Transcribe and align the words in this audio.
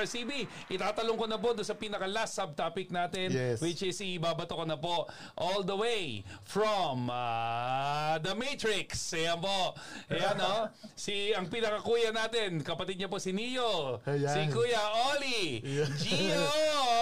MTRCB. 0.00 0.48
Itatalong 0.72 1.18
ko 1.20 1.26
na 1.28 1.36
po 1.36 1.52
doon 1.52 1.66
sa 1.66 1.76
pinaka-last 1.76 2.32
subtopic 2.32 2.88
natin, 2.88 3.28
Yes. 3.28 3.60
which 3.60 3.84
is 3.84 4.00
ibabato 4.00 4.56
ko 4.56 4.64
na 4.64 4.80
po 4.80 5.04
all 5.36 5.60
the 5.60 5.76
way 5.76 6.24
from 6.48 7.12
ah, 7.12 8.16
The 8.16 8.32
Matrix. 8.32 9.12
Ayan 9.12 9.44
po. 9.44 9.76
Ayan, 10.08 10.36
no? 10.40 10.72
Si, 11.00 11.32
ang 11.32 11.48
pinaka-kuya 11.48 12.12
natin, 12.12 12.60
kapatid 12.60 13.00
niya 13.00 13.08
po 13.08 13.16
si 13.20 13.32
Neo. 13.32 14.00
Ayan. 14.04 14.28
Si 14.28 14.40
Kuya 14.52 14.80
Oli. 15.12 15.60
Gio! 15.96 16.48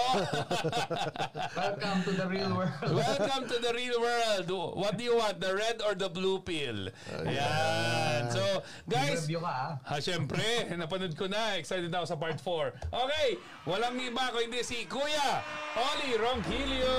Welcome 1.59 1.99
to 2.03 2.11
the 2.15 2.27
real 2.27 2.51
world. 2.55 2.79
Welcome 3.03 3.43
to 3.47 3.57
the 3.59 3.71
real 3.75 3.99
world. 3.99 4.47
What 4.75 4.95
do 4.95 5.03
you 5.03 5.15
want? 5.19 5.39
The 5.39 5.51
red 5.55 5.83
or 5.83 5.95
the 5.95 6.07
blue 6.07 6.39
pill? 6.43 6.91
Ayan. 7.11 8.31
So, 8.31 8.63
guys, 8.87 9.27
ka 9.27 9.39
ah. 9.43 9.71
Ha, 9.83 9.99
syempre, 9.99 10.43
napanood 10.75 11.15
ko 11.19 11.27
na. 11.27 11.59
Excited 11.59 11.91
na 11.91 12.03
ako 12.03 12.07
sa 12.07 12.17
part 12.19 12.39
4. 12.39 12.88
Okay, 12.89 13.37
walang 13.69 14.01
iba 14.01 14.33
ko 14.33 14.41
hindi 14.41 14.65
si 14.65 14.89
Kuya 14.89 15.45
Oli 15.77 16.17
Ronquillo. 16.17 16.97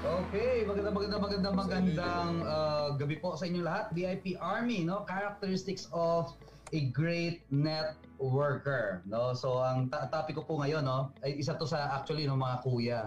Okay, 0.00 0.64
magandang 0.64 0.96
magandang 0.96 1.20
magandang 1.20 1.54
magandang 1.54 2.32
uh, 2.48 2.88
gabi 2.96 3.20
po 3.20 3.36
sa 3.36 3.44
inyo 3.44 3.60
lahat. 3.60 3.92
VIP 3.92 4.40
Army, 4.40 4.88
no? 4.88 5.04
Characteristics 5.04 5.92
of 5.92 6.32
a 6.72 6.80
great 6.96 7.44
networker, 7.52 9.04
no? 9.04 9.36
So 9.36 9.60
ang 9.60 9.92
ta- 9.92 10.08
topic 10.08 10.40
ko 10.40 10.48
po 10.48 10.64
ngayon, 10.64 10.80
no, 10.80 11.12
ay 11.20 11.36
isa 11.36 11.52
to 11.60 11.68
sa 11.68 11.92
actually 12.00 12.24
no 12.24 12.40
mga 12.40 12.56
kuya. 12.64 13.00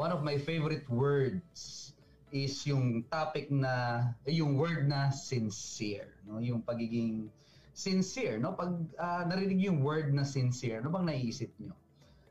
One 0.00 0.16
of 0.16 0.24
my 0.24 0.40
favorite 0.40 0.88
words 0.88 1.92
is 2.32 2.56
yung 2.64 3.04
topic 3.12 3.52
na 3.52 4.16
yung 4.24 4.56
word 4.56 4.88
na 4.88 5.12
sincere, 5.12 6.16
no? 6.24 6.40
Yung 6.40 6.64
pagiging 6.64 7.28
sincere, 7.76 8.40
no? 8.40 8.56
Pag 8.56 8.72
ah, 8.96 9.28
narinig 9.28 9.60
yung 9.68 9.84
word 9.84 10.16
na 10.16 10.24
sincere, 10.24 10.80
ano 10.80 10.88
bang 10.88 11.12
naiisip 11.12 11.52
nyo? 11.60 11.76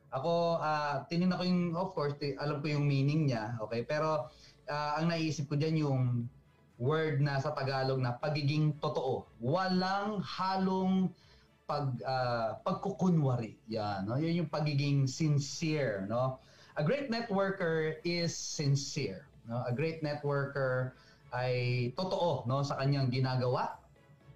Ako, 0.10 0.58
ah 0.58 1.06
tinignan 1.06 1.38
ko 1.38 1.46
yung, 1.46 1.64
of 1.78 1.94
course, 1.94 2.18
ti- 2.18 2.34
alam 2.42 2.66
ko 2.66 2.74
yung 2.74 2.90
meaning 2.90 3.30
niya, 3.30 3.54
okay? 3.62 3.86
Pero 3.86 4.34
ah, 4.66 4.98
ang 4.98 5.14
naisip 5.14 5.46
ko 5.46 5.54
dyan 5.54 5.86
yung 5.86 6.04
word 6.82 7.22
na 7.22 7.38
sa 7.38 7.54
Tagalog 7.54 8.02
na 8.02 8.18
pagiging 8.18 8.74
totoo. 8.82 9.30
Walang 9.38 10.26
halong 10.26 11.14
pag 11.70 11.94
ah, 12.02 12.58
pagkukunwari. 12.66 13.62
Yan, 13.70 14.10
no? 14.10 14.18
Yan 14.18 14.42
yung 14.42 14.50
pagiging 14.50 15.06
sincere, 15.06 16.10
no? 16.10 16.42
A 16.76 16.82
great 16.82 17.14
networker 17.14 18.02
is 18.02 18.34
sincere, 18.34 19.30
no? 19.46 19.62
A 19.62 19.72
great 19.72 20.02
networker 20.02 20.98
ay 21.36 21.92
totoo, 21.94 22.50
no, 22.50 22.66
sa 22.66 22.82
kanyang 22.82 23.14
ginagawa. 23.14 23.85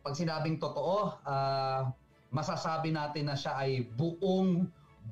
Pag 0.09 0.17
sinabing 0.17 0.57
totoo, 0.57 1.21
ah, 1.21 1.93
masasabi 2.33 2.89
natin 2.89 3.29
na 3.29 3.37
siya 3.37 3.61
ay 3.61 3.85
buong 3.93 4.65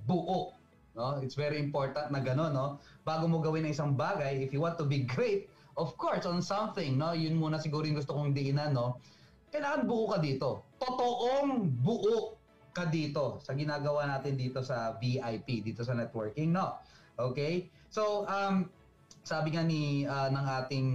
buo. 0.09 0.57
No? 0.97 1.21
It's 1.21 1.37
very 1.37 1.61
important 1.61 2.09
na 2.09 2.17
gano'n, 2.17 2.49
no? 2.49 2.81
Bago 3.05 3.29
mo 3.29 3.37
gawin 3.37 3.69
ang 3.69 3.77
isang 3.77 3.93
bagay, 3.93 4.41
if 4.41 4.49
you 4.49 4.57
want 4.57 4.73
to 4.81 4.89
be 4.89 5.05
great, 5.05 5.53
of 5.77 5.93
course, 6.01 6.25
on 6.25 6.41
something, 6.41 6.97
no? 6.97 7.13
Yun 7.13 7.37
muna 7.37 7.61
siguro 7.61 7.85
yung 7.85 8.01
gusto 8.01 8.17
kong 8.17 8.33
diinan, 8.33 8.73
no? 8.73 8.97
Kailangan 9.53 9.85
buo 9.85 10.09
ka 10.09 10.17
dito. 10.17 10.65
Totoong 10.81 11.77
buo 11.77 12.33
ka 12.73 12.89
dito 12.89 13.37
sa 13.45 13.53
ginagawa 13.53 14.09
natin 14.09 14.33
dito 14.33 14.65
sa 14.65 14.97
VIP, 14.97 15.61
dito 15.61 15.85
sa 15.85 15.93
networking, 15.93 16.49
no? 16.49 16.81
Okay? 17.21 17.69
So, 17.93 18.25
um, 18.25 18.65
sabi 19.21 19.53
nga 19.53 19.61
ni 19.61 20.09
ah, 20.09 20.33
ng 20.33 20.47
ating 20.65 20.87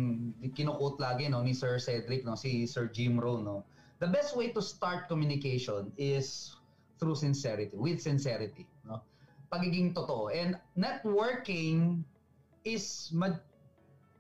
kinukot 0.59 0.97
lagi 0.97 1.29
no 1.29 1.45
ni 1.45 1.53
Sir 1.53 1.77
Cedric 1.77 2.25
no 2.25 2.33
si 2.33 2.65
Sir 2.65 2.89
Jim 2.89 3.21
Rohn 3.21 3.45
no 3.45 3.69
the 4.03 4.11
best 4.11 4.35
way 4.35 4.51
to 4.51 4.59
start 4.61 5.07
communication 5.07 5.95
is 5.95 6.51
through 6.99 7.15
sincerity 7.15 7.71
with 7.79 8.03
sincerity 8.03 8.67
no? 8.83 8.99
Pagiging 9.55 9.95
totoo. 9.95 10.33
And 10.35 10.59
networking 10.75 12.03
is 12.67 13.11
ma- 13.15 13.39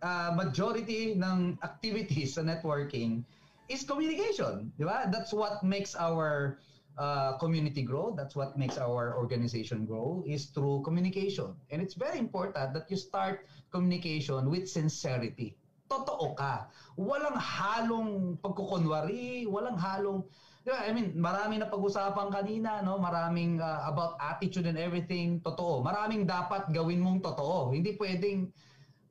ah, 0.02 0.30
majority 0.38 1.18
ng 1.18 1.58
activities 1.66 2.38
sa 2.38 2.46
networking 2.46 3.26
is 3.66 3.82
communication 3.82 4.70
di 4.78 4.84
ba? 4.86 5.10
That's 5.10 5.34
what 5.34 5.64
makes 5.66 5.98
our 5.98 6.60
uh, 7.00 7.34
community 7.42 7.82
grow. 7.82 8.14
That's 8.14 8.36
what 8.36 8.54
makes 8.54 8.78
our 8.78 9.16
organization 9.18 9.88
grow 9.88 10.22
is 10.28 10.52
through 10.52 10.84
communication. 10.86 11.56
And 11.72 11.80
it's 11.82 11.96
very 11.98 12.20
important 12.20 12.76
that 12.76 12.86
you 12.92 12.98
start 13.00 13.48
communication 13.72 14.46
with 14.52 14.68
sincerity 14.68 15.56
totoo 15.92 16.32
ka 16.32 16.72
walang 16.96 17.36
halong 17.36 18.40
pagkukunwari 18.40 19.44
walang 19.44 19.76
halong? 19.76 20.24
I 20.64 20.94
mean 20.94 21.12
marami 21.18 21.58
na 21.60 21.68
pag-usapan 21.68 22.32
kanina 22.32 22.80
no 22.80 22.96
maraming 22.96 23.60
uh, 23.60 23.84
about 23.92 24.16
attitude 24.22 24.64
and 24.64 24.78
everything 24.78 25.42
totoo 25.44 25.84
maraming 25.84 26.24
dapat 26.24 26.70
gawin 26.72 27.02
mong 27.02 27.20
totoo 27.20 27.74
hindi 27.74 27.98
pwedeng 27.98 28.48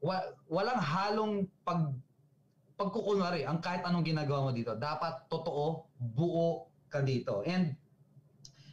wa- 0.01 0.31
walang 0.49 0.81
halong 0.81 1.33
pag 1.61 1.93
pagkukunwari 2.81 3.45
ang 3.45 3.61
kahit 3.61 3.85
anong 3.85 4.01
ginagawa 4.01 4.49
mo 4.49 4.51
dito. 4.51 4.73
Dapat 4.73 5.29
totoo, 5.29 5.85
buo 6.01 6.73
ka 6.89 7.05
dito. 7.05 7.45
And 7.45 7.77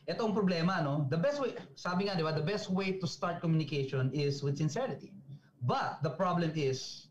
ito 0.08 0.24
ang 0.24 0.32
problema, 0.32 0.80
no? 0.80 1.04
The 1.12 1.20
best 1.20 1.36
way, 1.36 1.52
sabi 1.76 2.08
nga, 2.08 2.16
di 2.16 2.24
ba, 2.24 2.32
the 2.32 2.40
best 2.40 2.72
way 2.72 2.96
to 2.96 3.04
start 3.04 3.44
communication 3.44 4.08
is 4.16 4.40
with 4.40 4.56
sincerity. 4.56 5.12
But 5.60 6.00
the 6.00 6.16
problem 6.16 6.56
is, 6.56 7.07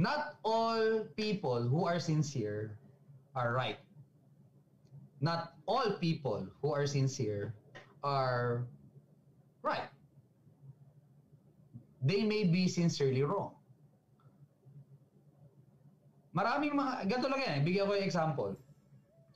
not 0.00 0.40
all 0.48 1.04
people 1.12 1.60
who 1.60 1.84
are 1.84 2.00
sincere 2.00 2.80
are 3.36 3.52
right. 3.52 3.76
Not 5.20 5.52
all 5.68 6.00
people 6.00 6.48
who 6.64 6.72
are 6.72 6.88
sincere 6.88 7.52
are 8.00 8.64
right. 9.60 9.92
They 12.00 12.24
may 12.24 12.48
be 12.48 12.64
sincerely 12.64 13.20
wrong. 13.20 13.52
Maraming 16.32 16.72
mga, 16.72 17.04
ganito 17.04 17.28
lang 17.28 17.44
yan, 17.44 17.58
bigyan 17.60 17.84
ko 17.84 17.92
yung 17.92 18.06
example. 18.08 18.52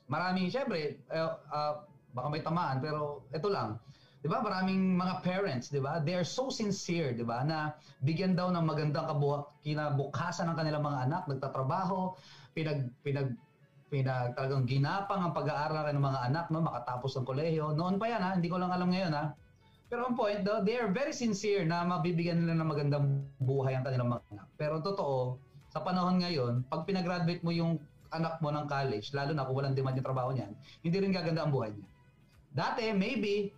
Maraming, 0.09 0.49
syempre, 0.49 0.97
eh, 0.97 1.29
ah, 1.53 1.85
baka 2.09 2.27
may 2.33 2.41
tamaan, 2.41 2.81
pero 2.81 3.29
ito 3.29 3.53
lang. 3.53 3.77
Di 4.25 4.31
ba, 4.33 4.41
maraming 4.41 4.97
mga 4.97 5.21
parents, 5.21 5.69
di 5.69 5.77
ba, 5.77 6.01
they 6.01 6.17
are 6.17 6.25
so 6.25 6.49
sincere, 6.49 7.13
di 7.13 7.21
ba, 7.21 7.45
na 7.45 7.77
bigyan 8.01 8.33
daw 8.33 8.49
ng 8.49 8.65
magandang 8.65 9.05
kabuha, 9.05 9.61
kinabukasan 9.61 10.49
ng 10.49 10.57
kanilang 10.57 10.81
mga 10.81 10.99
anak, 11.05 11.21
nagtatrabaho, 11.29 12.17
pinag, 12.57 12.89
pinag, 13.05 13.37
pinag, 13.85 14.33
talagang 14.33 14.65
ginapang 14.65 15.21
ang 15.21 15.29
pag-aaral 15.29 15.93
ng 15.93 16.01
mga 16.01 16.19
anak, 16.25 16.45
no, 16.49 16.57
makatapos 16.57 17.13
ng 17.21 17.25
kolehiyo. 17.29 17.77
Noon 17.77 18.01
pa 18.01 18.09
yan, 18.09 18.21
ha, 18.25 18.33
hindi 18.33 18.49
ko 18.49 18.57
lang 18.57 18.73
alam 18.73 18.89
ngayon, 18.89 19.13
ha. 19.13 19.29
Pero 19.93 20.09
ang 20.09 20.17
point, 20.17 20.41
though, 20.41 20.65
they 20.65 20.81
are 20.81 20.89
very 20.89 21.13
sincere 21.13 21.61
na 21.61 21.85
mabibigyan 21.85 22.41
nila 22.41 22.57
ng 22.57 22.65
magandang 22.65 23.05
buhay 23.37 23.77
ang 23.77 23.85
kanilang 23.85 24.09
mga 24.09 24.25
anak. 24.33 24.47
Pero 24.57 24.81
totoo, 24.81 25.37
sa 25.69 25.85
panahon 25.85 26.17
ngayon, 26.25 26.65
pag 26.65 26.81
pinagraduate 26.89 27.45
mo 27.45 27.53
yung 27.53 27.77
anak 28.09 28.41
mo 28.41 28.49
ng 28.49 28.65
college, 28.65 29.13
lalo 29.13 29.37
na 29.37 29.45
kung 29.45 29.53
walang 29.53 29.77
demand 29.77 30.01
yung 30.01 30.07
trabaho 30.09 30.33
niyan, 30.33 30.49
hindi 30.81 30.97
rin 30.97 31.13
gaganda 31.13 31.45
ang 31.45 31.53
buhay 31.53 31.77
niya. 31.77 31.85
Dati, 32.49 32.89
maybe, 32.89 33.53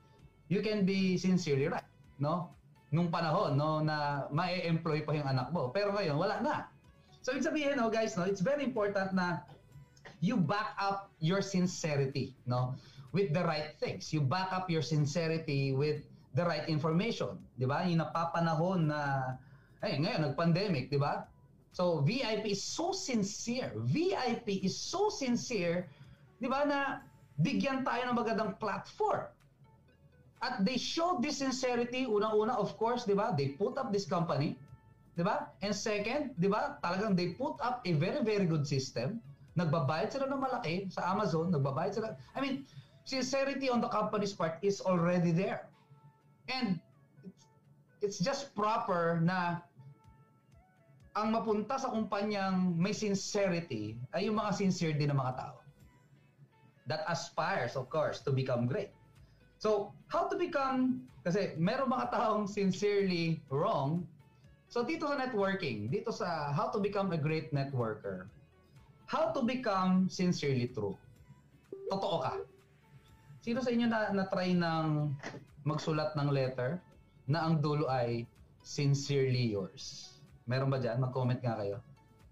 you 0.47 0.63
can 0.63 0.87
be 0.87 1.15
sincerely 1.19 1.67
right, 1.67 1.87
no? 2.19 2.51
Nung 2.91 3.11
panahon, 3.11 3.59
no, 3.59 3.83
na 3.83 4.27
ma-employ 4.31 5.03
pa 5.03 5.11
yung 5.11 5.27
anak 5.27 5.51
mo. 5.51 5.71
Pero 5.75 5.91
ngayon, 5.91 6.15
wala 6.15 6.39
na. 6.39 6.55
So, 7.19 7.35
ibig 7.35 7.43
sabihin, 7.43 7.75
no, 7.75 7.91
guys, 7.91 8.15
no, 8.15 8.23
it's 8.23 8.39
very 8.39 8.63
important 8.63 9.11
na 9.11 9.43
you 10.23 10.39
back 10.39 10.71
up 10.79 11.11
your 11.19 11.43
sincerity, 11.43 12.31
no? 12.47 12.79
With 13.11 13.35
the 13.35 13.43
right 13.43 13.75
things. 13.75 14.15
You 14.15 14.23
back 14.23 14.55
up 14.55 14.71
your 14.71 14.79
sincerity 14.79 15.75
with 15.75 16.07
the 16.31 16.47
right 16.47 16.63
information. 16.71 17.35
Di 17.59 17.67
ba? 17.67 17.83
Yung 17.83 17.99
napapanahon 17.99 18.87
na, 18.87 19.35
eh, 19.83 19.99
ngayon, 19.99 20.31
nag-pandemic, 20.31 20.87
di 20.87 20.95
ba? 20.95 21.27
So, 21.75 21.99
VIP 22.07 22.55
is 22.55 22.63
so 22.63 22.95
sincere. 22.95 23.75
VIP 23.83 24.63
is 24.63 24.79
so 24.79 25.11
sincere, 25.11 25.91
di 26.39 26.47
ba, 26.47 26.63
na 26.63 27.03
bigyan 27.43 27.83
tayo 27.83 28.07
ng 28.07 28.15
magandang 28.15 28.55
platform. 28.57 29.27
At 30.41 30.61
they 30.61 30.77
show 30.77 31.17
this 31.17 31.41
sincerity, 31.41 32.05
unang-una, 32.05 32.53
of 32.53 32.77
course, 32.77 33.05
di 33.09 33.17
ba, 33.17 33.33
they 33.33 33.57
put 33.57 33.77
up 33.77 33.89
this 33.89 34.05
company, 34.05 34.53
di 35.17 35.25
ba? 35.25 35.49
And 35.65 35.73
second, 35.73 36.37
di 36.37 36.45
ba, 36.45 36.77
talagang 36.85 37.17
they 37.17 37.33
put 37.33 37.57
up 37.57 37.81
a 37.85 37.91
very, 37.97 38.21
very 38.21 38.45
good 38.45 38.69
system. 38.69 39.17
Nagbabayad 39.57 40.13
sila 40.13 40.29
ng 40.29 40.37
malaki 40.37 40.93
sa 40.93 41.09
Amazon, 41.09 41.49
nagbabayad 41.49 41.97
sila. 41.97 42.13
I 42.37 42.39
mean, 42.45 42.69
sincerity 43.09 43.65
on 43.73 43.81
the 43.81 43.89
company's 43.89 44.37
part 44.37 44.61
is 44.61 44.77
already 44.85 45.33
there. 45.33 45.65
And 46.53 46.77
it's, 47.25 47.41
it's 48.05 48.19
just 48.21 48.53
proper 48.53 49.17
na 49.25 49.65
ang 51.17 51.33
mapunta 51.33 51.81
sa 51.81 51.89
kumpanyang 51.89 52.77
may 52.77 52.93
sincerity 52.93 53.97
ay 54.13 54.29
yung 54.29 54.37
mga 54.37 54.53
sincere 54.53 54.93
din 54.93 55.09
ng 55.09 55.17
mga 55.17 55.33
tao. 55.33 55.57
That 56.85 57.01
aspires, 57.09 57.73
of 57.73 57.89
course, 57.89 58.21
to 58.21 58.29
become 58.29 58.69
great. 58.69 58.93
So, 59.57 59.89
how 60.07 60.29
to 60.29 60.37
become, 60.37 61.01
kasi 61.25 61.57
meron 61.57 61.89
mga 61.89 62.13
taong 62.13 62.45
sincerely 62.45 63.41
wrong. 63.49 64.05
So, 64.69 64.85
dito 64.85 65.09
sa 65.09 65.17
networking, 65.17 65.89
dito 65.89 66.13
sa 66.13 66.53
how 66.53 66.69
to 66.69 66.79
become 66.79 67.09
a 67.09 67.19
great 67.19 67.49
networker, 67.49 68.29
how 69.09 69.33
to 69.33 69.41
become 69.41 70.05
sincerely 70.11 70.69
true. 70.69 70.93
Totoo 71.89 72.17
ka. 72.21 72.33
Sino 73.41 73.63
sa 73.63 73.71
inyo 73.71 73.87
na 73.87 74.11
na-try 74.11 74.53
ng 74.53 75.15
magsulat 75.63 76.13
ng 76.19 76.29
letter 76.29 76.83
na 77.25 77.47
ang 77.47 77.63
dulo 77.63 77.87
ay 77.87 78.27
sincerely 78.61 79.55
yours? 79.55 80.13
Meron 80.45 80.67
ba 80.67 80.77
dyan? 80.77 80.99
Mag-comment 80.99 81.39
nga 81.39 81.55
kayo. 81.59 81.79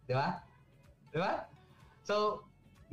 Di 0.05 0.13
ba? 0.13 0.43
Di 1.09 1.17
ba? 1.17 1.47
So, 2.03 2.45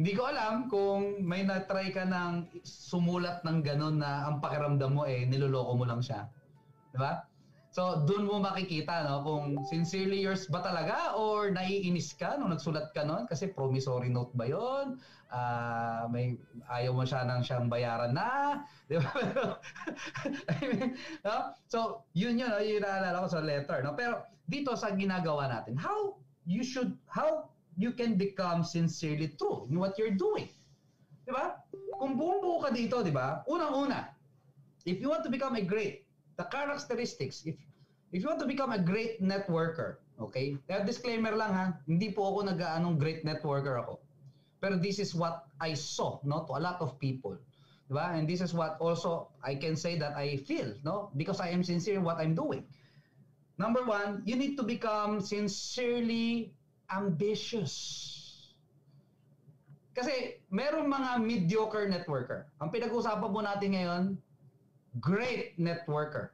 hindi 0.02 0.18
ko 0.18 0.26
alam 0.26 0.66
kung 0.66 1.22
may 1.22 1.46
na-try 1.46 1.94
ka 1.94 2.02
ng 2.02 2.58
sumulat 2.66 3.46
ng 3.46 3.62
ganun 3.62 4.02
na 4.02 4.26
ang 4.26 4.42
pakiramdam 4.42 4.98
mo 4.98 5.06
eh, 5.06 5.22
niloloko 5.30 5.78
mo 5.78 5.86
lang 5.86 6.02
siya. 6.02 6.26
Di 6.90 6.98
ba? 6.98 7.22
So, 7.70 8.02
doon 8.02 8.26
mo 8.26 8.42
makikita 8.42 9.06
no, 9.06 9.22
kung 9.22 9.62
sincerely 9.70 10.18
yours 10.18 10.50
ba 10.50 10.58
talaga 10.58 11.14
or 11.14 11.54
naiinis 11.54 12.18
ka 12.18 12.34
nung 12.34 12.50
nagsulat 12.50 12.90
ka 12.90 13.06
noon 13.06 13.30
kasi 13.30 13.54
promissory 13.54 14.10
note 14.10 14.34
ba 14.34 14.50
yon? 14.50 14.98
Uh, 15.30 16.10
may 16.10 16.34
ayaw 16.66 16.98
mo 16.98 17.06
siya 17.06 17.22
nang 17.22 17.46
siyang 17.46 17.70
bayaran 17.70 18.10
na, 18.10 18.58
di 18.90 18.98
ba? 18.98 19.06
I 20.50 20.66
mean, 20.66 20.98
no? 21.22 21.54
So, 21.70 22.02
yun 22.18 22.42
yun, 22.42 22.50
no? 22.50 22.58
yun 22.58 22.82
naalala 22.82 23.22
ko 23.22 23.38
sa 23.38 23.40
letter. 23.40 23.86
No? 23.86 23.94
Pero 23.94 24.26
dito 24.50 24.74
sa 24.74 24.90
ginagawa 24.98 25.46
natin, 25.46 25.78
how 25.78 26.18
you 26.42 26.66
should, 26.66 26.90
how 27.06 27.51
you 27.76 27.92
can 27.92 28.16
become 28.16 28.64
sincerely 28.64 29.32
true 29.38 29.66
in 29.70 29.78
what 29.78 29.96
you're 29.96 30.16
doing. 30.16 30.48
Di 31.24 31.30
ba? 31.32 31.62
Kung 31.96 32.18
buong 32.18 32.42
buo 32.42 32.58
ka 32.60 32.70
dito, 32.74 33.00
di 33.00 33.14
ba? 33.14 33.46
Unang-una, 33.46 34.10
if 34.84 34.98
you 34.98 35.08
want 35.08 35.22
to 35.22 35.30
become 35.30 35.54
a 35.56 35.64
great 35.64 36.04
the 36.40 36.44
characteristics, 36.48 37.44
if 37.44 37.56
if 38.12 38.20
you 38.20 38.28
want 38.28 38.40
to 38.40 38.48
become 38.48 38.72
a 38.72 38.80
great 38.80 39.22
networker, 39.24 40.02
okay? 40.20 40.56
Kaya 40.68 40.84
disclaimer 40.84 41.32
lang 41.32 41.52
ha, 41.52 41.66
hindi 41.88 42.12
po 42.12 42.28
ako 42.28 42.52
nag-aanong 42.52 43.00
great 43.00 43.24
networker 43.24 43.80
ako. 43.80 44.00
Pero 44.60 44.78
this 44.78 45.00
is 45.00 45.16
what 45.16 45.48
I 45.58 45.74
saw, 45.74 46.20
no, 46.22 46.44
to 46.46 46.54
a 46.54 46.62
lot 46.62 46.78
of 46.84 47.00
people. 47.00 47.34
Diba? 47.90 48.14
And 48.14 48.28
this 48.28 48.40
is 48.40 48.54
what 48.54 48.78
also 48.78 49.32
I 49.42 49.56
can 49.56 49.74
say 49.74 49.98
that 49.98 50.14
I 50.14 50.38
feel, 50.48 50.72
no? 50.84 51.10
Because 51.16 51.40
I 51.40 51.50
am 51.50 51.64
sincere 51.64 51.98
in 51.98 52.04
what 52.04 52.22
I'm 52.22 52.36
doing. 52.36 52.64
Number 53.58 53.84
one, 53.84 54.22
you 54.24 54.36
need 54.36 54.56
to 54.56 54.64
become 54.64 55.20
sincerely 55.20 56.54
ambitious. 56.92 57.74
Kasi 59.92 60.40
merong 60.48 60.88
mga 60.88 61.10
mediocre 61.20 61.88
networker. 61.88 62.48
Ang 62.60 62.72
pinag-uusapan 62.72 63.28
po 63.28 63.40
natin 63.44 63.68
ngayon, 63.76 64.02
great 65.00 65.56
networker. 65.60 66.32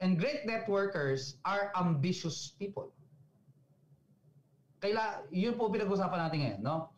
And 0.00 0.20
great 0.20 0.44
networkers 0.44 1.40
are 1.44 1.72
ambitious 1.76 2.52
people. 2.60 2.92
Kaila, 4.84 5.24
yun 5.32 5.56
po 5.56 5.72
pinag-usapan 5.72 6.28
natin 6.28 6.38
ngayon, 6.44 6.60
no? 6.60 6.92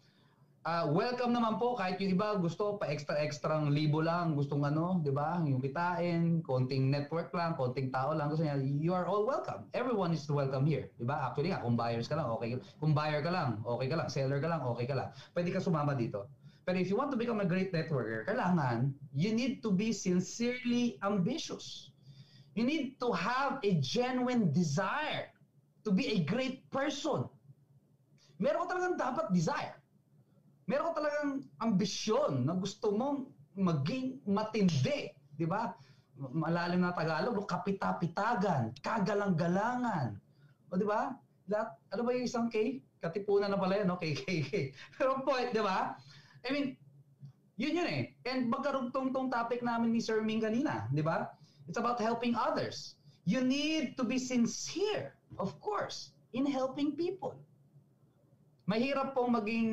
Uh, 0.68 0.84
welcome 0.92 1.32
naman 1.32 1.56
po 1.56 1.72
kahit 1.72 1.96
yung 1.96 2.12
iba 2.12 2.36
gusto 2.36 2.76
pa 2.76 2.92
extra 2.92 3.16
extrang 3.24 3.72
libo 3.72 4.04
lang, 4.04 4.36
gustong 4.36 4.68
ano, 4.68 5.00
'di 5.00 5.08
ba? 5.16 5.40
Yung 5.48 5.64
kitain, 5.64 6.44
konting 6.44 6.92
network 6.92 7.32
lang, 7.32 7.56
konting 7.56 7.88
tao 7.88 8.12
lang 8.12 8.28
gusto 8.28 8.44
niya, 8.44 8.60
you 8.60 8.92
are 8.92 9.08
all 9.08 9.24
welcome. 9.24 9.64
Everyone 9.72 10.12
is 10.12 10.28
welcome 10.28 10.68
here, 10.68 10.92
'di 11.00 11.08
ba? 11.08 11.24
Actually 11.24 11.56
nga, 11.56 11.64
kung 11.64 11.72
buyers 11.72 12.04
ka 12.04 12.20
lang, 12.20 12.28
okay. 12.36 12.60
Kung 12.84 12.92
buyer 12.92 13.24
ka 13.24 13.32
lang, 13.32 13.64
okay 13.64 13.88
ka 13.88 13.96
lang, 13.96 14.08
seller 14.12 14.44
ka 14.44 14.48
lang, 14.52 14.60
okay 14.60 14.84
ka 14.84 14.92
lang. 14.92 15.08
Pwede 15.32 15.56
ka 15.56 15.60
sumama 15.64 15.96
dito. 15.96 16.28
But 16.68 16.76
if 16.76 16.92
you 16.92 17.00
want 17.00 17.16
to 17.16 17.18
become 17.18 17.40
a 17.40 17.48
great 17.48 17.72
networker, 17.72 18.28
kailangan 18.28 18.92
you 19.16 19.32
need 19.32 19.64
to 19.64 19.72
be 19.72 19.96
sincerely 19.96 21.00
ambitious. 21.00 21.96
You 22.52 22.68
need 22.68 23.00
to 23.00 23.08
have 23.16 23.56
a 23.64 23.72
genuine 23.80 24.52
desire 24.52 25.32
to 25.88 25.96
be 25.96 26.12
a 26.12 26.28
great 26.28 26.60
person. 26.68 27.24
Meron 28.36 28.68
ka 28.68 28.76
talagang 28.76 29.00
dapat 29.00 29.32
desire. 29.32 29.77
Meron 30.68 30.92
talagang 30.92 31.40
ambisyon 31.64 32.44
na 32.44 32.52
gusto 32.52 32.92
mong 32.92 33.24
maging 33.56 34.20
matindi. 34.28 35.08
Di 35.32 35.48
ba? 35.48 35.72
Malalim 36.20 36.84
na 36.84 36.92
Tagalog, 36.92 37.48
kapita-pitagan, 37.48 38.76
kagalang-galangan. 38.84 40.20
O 40.68 40.76
di 40.76 40.84
ba? 40.84 41.16
Lahat, 41.48 41.72
ano 41.88 42.04
ba 42.04 42.10
yung 42.12 42.28
isang 42.28 42.52
K? 42.52 42.84
Katipunan 43.00 43.48
na 43.48 43.56
pala 43.56 43.80
yan, 43.80 43.88
no? 43.88 43.96
KKK. 43.96 44.52
Pero 45.00 45.24
point, 45.24 45.48
di 45.56 45.62
ba? 45.64 45.96
I 46.44 46.48
mean, 46.52 46.76
yun 47.56 47.80
yun 47.80 47.88
eh. 47.88 48.02
And 48.28 48.52
magkarugtong 48.52 49.16
tong 49.16 49.32
topic 49.32 49.64
namin 49.64 49.96
ni 49.96 50.04
Sir 50.04 50.20
Ming 50.20 50.44
kanina, 50.44 50.84
di 50.92 51.00
ba? 51.00 51.32
It's 51.64 51.80
about 51.80 51.96
helping 51.96 52.36
others. 52.36 53.00
You 53.24 53.40
need 53.40 53.96
to 53.96 54.04
be 54.04 54.20
sincere, 54.20 55.16
of 55.40 55.56
course, 55.64 56.12
in 56.36 56.44
helping 56.44 56.92
people. 56.92 57.40
Mahirap 58.68 59.16
pong 59.16 59.32
maging 59.32 59.68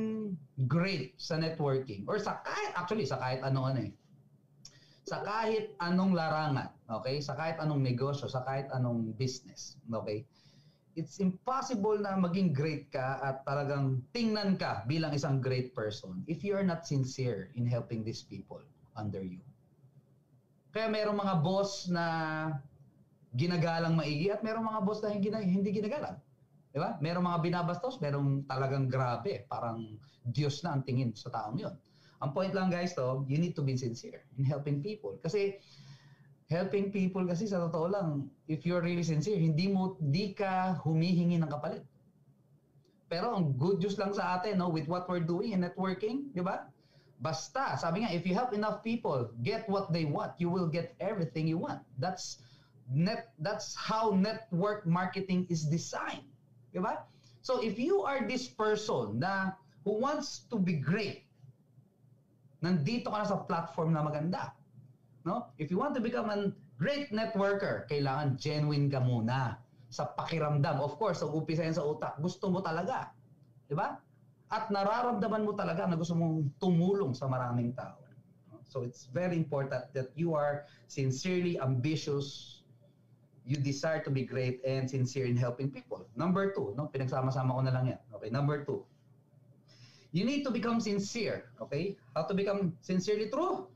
great 0.71 1.19
sa 1.19 1.35
networking 1.35 2.07
or 2.07 2.15
sa 2.15 2.39
kahit 2.39 2.71
actually 2.79 3.03
sa 3.03 3.19
kahit 3.19 3.43
ano 3.43 3.67
ano 3.67 3.91
eh. 3.91 3.93
Sa 5.05 5.21
kahit 5.21 5.75
anong 5.83 6.17
larangan, 6.17 6.73
okay? 6.89 7.21
Sa 7.21 7.37
kahit 7.37 7.61
anong 7.61 7.83
negosyo, 7.83 8.25
sa 8.25 8.41
kahit 8.41 8.71
anong 8.73 9.13
business, 9.19 9.77
okay? 9.91 10.25
it's 10.95 11.19
impossible 11.19 11.99
na 11.99 12.15
maging 12.15 12.55
great 12.55 12.87
ka 12.87 13.19
at 13.19 13.43
talagang 13.43 13.99
tingnan 14.15 14.55
ka 14.55 14.87
bilang 14.87 15.11
isang 15.11 15.43
great 15.43 15.75
person 15.75 16.23
if 16.25 16.41
you 16.41 16.55
are 16.55 16.63
not 16.63 16.87
sincere 16.87 17.51
in 17.59 17.67
helping 17.67 18.01
these 18.01 18.23
people 18.23 18.63
under 18.95 19.19
you. 19.19 19.43
Kaya 20.71 20.87
merong 20.87 21.19
mga 21.19 21.35
boss 21.43 21.91
na 21.91 22.05
ginagalang 23.35 23.95
maigi 23.99 24.31
at 24.31 24.39
merong 24.39 24.63
mga 24.63 24.81
boss 24.87 25.03
na 25.03 25.11
hindi, 25.11 25.27
hindi 25.31 25.69
ginagalang. 25.75 26.15
Di 26.75 26.83
ba? 26.83 26.99
Merong 26.99 27.23
mga 27.23 27.39
binabastos, 27.39 28.03
merong 28.03 28.43
talagang 28.51 28.91
grabe, 28.91 29.47
parang 29.47 29.95
Diyos 30.27 30.59
na 30.59 30.75
ang 30.75 30.83
tingin 30.83 31.15
sa 31.15 31.31
taong 31.31 31.55
yon. 31.55 31.71
Ang 32.19 32.35
point 32.35 32.51
lang 32.51 32.67
guys 32.67 32.91
to, 32.91 33.23
you 33.31 33.39
need 33.39 33.55
to 33.55 33.63
be 33.63 33.79
sincere 33.79 34.27
in 34.35 34.43
helping 34.43 34.83
people. 34.83 35.15
Kasi 35.23 35.55
helping 36.51 36.91
people 36.91 37.23
kasi 37.23 37.47
sa 37.47 37.63
totoo 37.71 37.87
lang, 37.87 38.27
if 38.51 38.67
you're 38.67 38.83
really 38.83 39.07
sincere, 39.07 39.39
hindi 39.39 39.71
mo, 39.71 39.95
di 40.03 40.35
ka 40.35 40.75
humihingi 40.83 41.39
ng 41.39 41.47
kapalit. 41.47 41.87
Pero 43.07 43.39
ang 43.39 43.55
good 43.55 43.79
news 43.79 43.95
lang 43.95 44.11
sa 44.11 44.35
atin, 44.35 44.59
no, 44.59 44.67
with 44.67 44.91
what 44.91 45.07
we're 45.07 45.23
doing 45.23 45.55
in 45.55 45.63
networking, 45.63 46.27
di 46.35 46.43
ba? 46.43 46.67
Basta, 47.23 47.79
sabi 47.79 48.03
nga, 48.03 48.11
if 48.11 48.27
you 48.27 48.35
help 48.35 48.51
enough 48.51 48.83
people 48.83 49.31
get 49.47 49.63
what 49.71 49.95
they 49.95 50.03
want, 50.03 50.35
you 50.43 50.51
will 50.51 50.67
get 50.67 50.91
everything 50.99 51.47
you 51.47 51.55
want. 51.55 51.79
That's 52.03 52.43
net 52.91 53.31
that's 53.39 53.73
how 53.73 54.11
network 54.11 54.83
marketing 54.83 55.47
is 55.47 55.63
designed. 55.63 56.34
Di 56.75 56.83
ba? 56.83 57.07
So 57.39 57.63
if 57.63 57.79
you 57.79 58.03
are 58.03 58.27
this 58.27 58.51
person 58.51 59.23
na 59.23 59.55
who 59.87 59.95
wants 60.03 60.43
to 60.51 60.59
be 60.59 60.75
great, 60.75 61.23
nandito 62.59 63.07
ka 63.07 63.23
na 63.23 63.27
sa 63.31 63.39
platform 63.47 63.95
na 63.95 64.03
maganda 64.03 64.51
no? 65.25 65.49
If 65.57 65.73
you 65.73 65.81
want 65.81 65.97
to 65.97 66.01
become 66.01 66.29
a 66.29 66.53
great 66.77 67.09
networker, 67.09 67.89
kailangan 67.89 68.37
genuine 68.37 68.87
ka 68.87 69.01
muna 69.01 69.57
sa 69.89 70.13
pakiramdam. 70.13 70.79
Of 70.79 71.01
course, 71.01 71.25
sa 71.25 71.27
umpisa 71.27 71.65
yan 71.65 71.75
sa 71.75 71.83
utak, 71.83 72.21
gusto 72.21 72.47
mo 72.53 72.61
talaga. 72.61 73.11
Di 73.65 73.73
ba? 73.73 73.97
At 74.53 74.69
nararamdaman 74.69 75.43
mo 75.43 75.57
talaga 75.57 75.89
na 75.89 75.97
gusto 75.97 76.13
mong 76.13 76.53
tumulong 76.61 77.17
sa 77.17 77.25
maraming 77.25 77.73
tao. 77.73 77.97
So 78.69 78.85
it's 78.85 79.09
very 79.09 79.33
important 79.33 79.89
that 79.97 80.13
you 80.13 80.37
are 80.37 80.69
sincerely 80.85 81.57
ambitious, 81.57 82.61
you 83.45 83.61
desire 83.61 84.01
to 84.01 84.09
be 84.09 84.25
great 84.25 84.59
and 84.65 84.89
sincere 84.89 85.29
in 85.29 85.37
helping 85.37 85.69
people. 85.69 86.09
Number 86.17 86.49
two, 86.51 86.73
no? 86.73 86.89
pinagsama-sama 86.89 87.53
ko 87.53 87.61
na 87.61 87.71
lang 87.71 87.85
yan. 87.93 88.01
Okay, 88.17 88.33
number 88.33 88.65
two. 88.65 88.81
You 90.09 90.25
need 90.25 90.41
to 90.43 90.51
become 90.51 90.81
sincere. 90.81 91.53
Okay? 91.61 91.93
How 92.17 92.25
to 92.25 92.33
become 92.33 92.73
sincerely 92.81 93.29
true? 93.29 93.69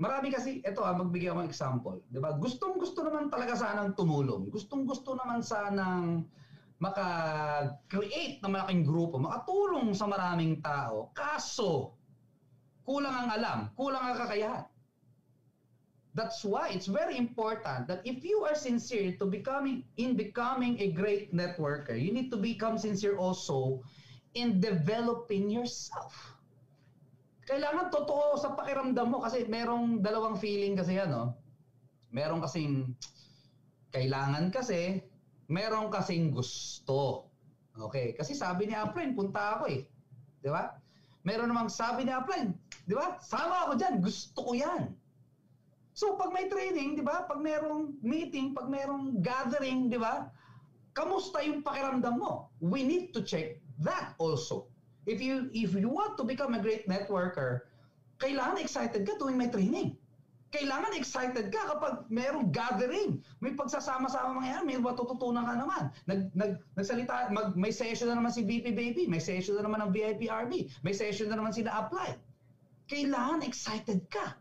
Marami 0.00 0.32
kasi, 0.32 0.64
ito 0.64 0.80
ah, 0.80 0.96
magbigay 0.96 1.30
ako 1.30 1.44
ng 1.44 1.50
example. 1.52 1.96
Ba? 2.16 2.34
Gustong 2.40 2.80
gusto 2.80 3.04
naman 3.04 3.28
talaga 3.28 3.54
sanang 3.54 3.92
tumulong. 3.92 4.48
Gustong 4.48 4.88
gusto 4.88 5.12
naman 5.14 5.44
sanang 5.44 6.24
maka-create 6.82 8.42
ng 8.42 8.50
malaking 8.50 8.82
grupo, 8.82 9.14
makatulong 9.22 9.94
sa 9.94 10.10
maraming 10.10 10.58
tao. 10.58 11.14
Kaso, 11.14 11.94
kulang 12.82 13.14
ang 13.14 13.30
alam, 13.30 13.58
kulang 13.78 14.02
ang 14.02 14.18
kakayahan. 14.18 14.66
That's 16.12 16.44
why 16.44 16.68
it's 16.68 16.86
very 16.86 17.16
important 17.16 17.88
that 17.88 18.04
if 18.04 18.20
you 18.20 18.44
are 18.44 18.54
sincere 18.54 19.16
to 19.16 19.24
becoming 19.24 19.88
in 19.96 20.12
becoming 20.12 20.76
a 20.80 20.92
great 20.92 21.32
networker, 21.32 21.96
you 21.96 22.12
need 22.12 22.28
to 22.30 22.36
become 22.36 22.76
sincere 22.76 23.16
also 23.16 23.80
in 24.36 24.60
developing 24.60 25.48
yourself 25.48 26.36
kailangan 27.46 27.90
totoo 27.90 28.38
sa 28.38 28.54
pakiramdam 28.54 29.10
mo 29.10 29.18
kasi 29.22 29.42
merong 29.50 29.98
dalawang 29.98 30.38
feeling 30.38 30.78
kasi 30.78 30.98
yan, 30.98 31.10
no? 31.10 31.34
Meron 32.14 32.38
kasing 32.38 32.94
kailangan 33.90 34.52
kasi, 34.54 35.02
meron 35.50 35.90
kasing 35.90 36.30
gusto. 36.30 37.28
Okay, 37.72 38.12
kasi 38.14 38.36
sabi 38.36 38.68
ni 38.68 38.76
Apren, 38.76 39.16
punta 39.16 39.58
ako 39.58 39.64
eh. 39.72 39.88
'Di 40.44 40.48
ba? 40.52 40.76
Meron 41.24 41.48
namang 41.48 41.72
sabi 41.72 42.04
ni 42.04 42.12
Apren, 42.12 42.52
'di 42.84 42.94
ba? 42.94 43.16
Sama 43.24 43.68
ako 43.68 43.80
diyan, 43.80 43.94
gusto 43.98 44.38
ko 44.44 44.52
'yan. 44.52 44.92
So 45.92 46.16
pag 46.16 46.32
may 46.32 46.48
training, 46.48 46.96
'di 46.96 47.04
ba? 47.04 47.28
Pag 47.28 47.44
merong 47.44 47.92
meeting, 48.00 48.56
pag 48.56 48.68
merong 48.72 49.20
gathering, 49.20 49.92
'di 49.92 50.00
ba? 50.00 50.32
Kamusta 50.96 51.40
yung 51.44 51.60
pakiramdam 51.60 52.20
mo? 52.20 52.48
We 52.60 52.84
need 52.84 53.12
to 53.16 53.20
check 53.24 53.60
that 53.80 54.16
also. 54.16 54.68
If 55.04 55.20
you 55.20 55.52
if 55.52 55.76
you 55.76 55.88
want 55.92 56.16
to 56.16 56.24
become 56.24 56.56
a 56.56 56.60
great 56.60 56.88
networker, 56.88 57.68
kailangan 58.20 58.60
excited 58.60 59.04
ka 59.04 59.20
tuwing 59.20 59.36
may 59.36 59.52
training. 59.52 59.96
Kailangan 60.52 60.92
excited 61.00 61.48
ka 61.48 61.60
kapag 61.64 62.04
merong 62.12 62.52
gathering. 62.52 63.24
May 63.40 63.56
pagsasama-sama 63.56 64.36
mangyayari, 64.36 64.68
may 64.68 64.76
matututunan 64.76 65.48
ka 65.48 65.56
naman. 65.56 65.82
Nag, 66.04 66.20
nag, 66.36 66.52
nagsalita, 66.76 67.32
mag, 67.32 67.56
may 67.56 67.72
session 67.72 68.12
na 68.12 68.20
naman 68.20 68.28
si 68.28 68.44
VP 68.44 68.76
Baby, 68.76 69.08
may 69.08 69.16
session 69.16 69.56
na 69.56 69.64
naman 69.64 69.80
ng 69.80 69.96
VIP 69.96 70.28
RB, 70.28 70.68
may 70.84 70.92
session 70.92 71.32
na 71.32 71.40
naman 71.40 71.56
sila 71.56 71.72
Apply. 71.72 72.20
Kailangan 72.84 73.40
excited 73.48 74.04
ka. 74.12 74.36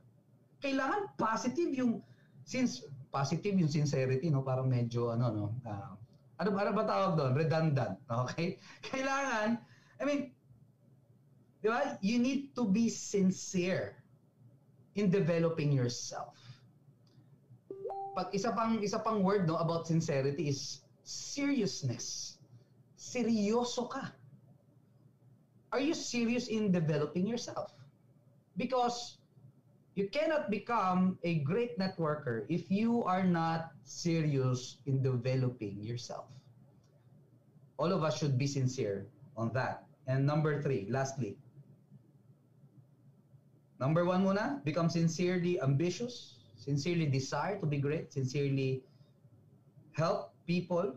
Kailangan 0.61 1.17
positive 1.17 1.73
yung 1.73 2.05
since 2.45 2.85
positive 3.09 3.57
yung 3.57 3.69
sincerity 3.69 4.29
no? 4.29 4.45
Parang 4.45 4.69
medyo 4.69 5.11
ano 5.11 5.25
no? 5.33 5.45
Ah, 5.65 5.97
ano 6.41 6.53
ano 6.53 6.71
ba 6.71 6.85
tawag 6.85 7.17
doon? 7.17 7.33
Redundant 7.33 7.97
okay? 8.07 8.61
Kailangan 8.89 9.57
I 9.97 10.03
mean 10.05 10.21
di 11.61 11.69
ba? 11.69 11.97
You 12.01 12.17
need 12.17 12.57
to 12.57 12.65
be 12.65 12.89
sincere 12.89 14.01
in 14.97 15.13
developing 15.13 15.69
yourself. 15.69 16.33
Pag 18.17 18.33
isa 18.33 18.51
pang 18.51 18.81
isa 18.81 18.97
pang 18.97 19.21
word 19.21 19.45
no 19.45 19.61
about 19.61 19.85
sincerity 19.85 20.49
is 20.49 20.81
seriousness. 21.05 22.37
Seryoso 22.97 23.87
ka. 23.87 24.09
Are 25.71 25.79
you 25.79 25.95
serious 25.95 26.51
in 26.51 26.73
developing 26.73 27.23
yourself? 27.23 27.71
Because 28.59 29.20
you 29.95 30.07
cannot 30.07 30.49
become 30.49 31.19
a 31.23 31.43
great 31.43 31.77
networker 31.77 32.45
if 32.47 32.71
you 32.71 33.03
are 33.03 33.23
not 33.23 33.75
serious 33.83 34.77
in 34.85 35.03
developing 35.03 35.83
yourself. 35.83 36.25
All 37.77 37.91
of 37.91 38.03
us 38.03 38.17
should 38.17 38.37
be 38.37 38.47
sincere 38.47 39.07
on 39.35 39.51
that. 39.53 39.83
And 40.07 40.25
number 40.25 40.61
three, 40.61 40.87
lastly, 40.89 41.35
number 43.79 44.05
one 44.05 44.23
muna, 44.23 44.63
become 44.63 44.89
sincerely 44.89 45.59
ambitious, 45.61 46.39
sincerely 46.55 47.05
desire 47.05 47.59
to 47.59 47.65
be 47.65 47.77
great, 47.77 48.13
sincerely 48.13 48.81
help 49.91 50.31
people. 50.47 50.95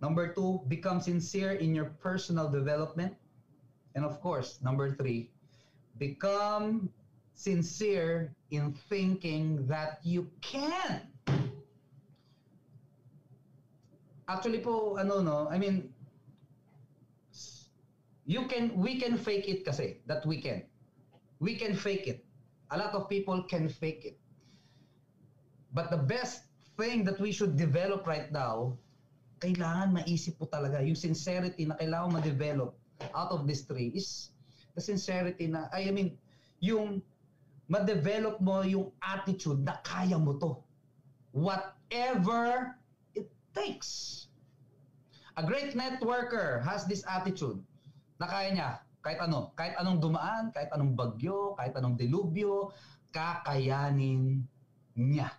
Number 0.00 0.32
two, 0.32 0.64
become 0.68 1.00
sincere 1.00 1.52
in 1.52 1.74
your 1.74 1.92
personal 2.00 2.48
development. 2.48 3.14
And 3.94 4.04
of 4.04 4.20
course, 4.20 4.58
number 4.62 4.90
three, 4.96 5.28
become 5.98 6.88
sincere 7.40 8.36
in 8.52 8.76
thinking 8.92 9.64
that 9.64 10.04
you 10.04 10.28
can. 10.44 11.08
Actually 14.28 14.60
po, 14.60 15.00
ano 15.00 15.24
no, 15.24 15.48
I 15.48 15.56
mean, 15.56 15.88
you 18.28 18.44
can, 18.44 18.76
we 18.76 19.00
can 19.00 19.16
fake 19.16 19.48
it 19.48 19.64
kasi, 19.64 20.04
that 20.04 20.20
we 20.28 20.36
can. 20.36 20.62
We 21.40 21.56
can 21.56 21.72
fake 21.72 22.06
it. 22.06 22.28
A 22.70 22.76
lot 22.76 22.92
of 22.92 23.08
people 23.08 23.42
can 23.48 23.72
fake 23.72 24.04
it. 24.04 24.20
But 25.72 25.88
the 25.88 25.98
best 25.98 26.44
thing 26.76 27.08
that 27.08 27.18
we 27.18 27.32
should 27.32 27.56
develop 27.56 28.06
right 28.06 28.28
now, 28.30 28.76
kailangan 29.40 29.96
maisip 29.96 30.36
po 30.36 30.44
talaga, 30.44 30.84
yung 30.84 30.94
sincerity 30.94 31.64
na 31.64 31.80
kailangan 31.80 32.20
ma-develop 32.20 32.76
out 33.16 33.32
of 33.32 33.48
this 33.48 33.64
three 33.64 33.88
is 33.96 34.36
the 34.76 34.84
sincerity 34.84 35.48
na, 35.48 35.72
I 35.72 35.88
mean, 35.88 36.20
yung 36.60 37.00
ma-develop 37.70 38.42
mo 38.42 38.66
yung 38.66 38.90
attitude 38.98 39.62
na 39.62 39.78
kaya 39.86 40.18
mo 40.18 40.34
to. 40.42 40.58
Whatever 41.30 42.74
it 43.14 43.30
takes. 43.54 44.26
A 45.38 45.46
great 45.46 45.78
networker 45.78 46.58
has 46.66 46.84
this 46.90 47.06
attitude 47.06 47.62
na 48.18 48.26
kaya 48.26 48.50
niya 48.50 48.70
kahit 49.00 49.20
ano, 49.24 49.56
kahit 49.56 49.74
anong 49.80 49.98
dumaan, 50.00 50.52
kahit 50.52 50.68
anong 50.76 50.92
bagyo, 50.92 51.56
kahit 51.56 51.72
anong 51.72 51.96
dilubyo, 51.96 52.68
kakayanin 53.08 54.44
niya. 54.92 55.32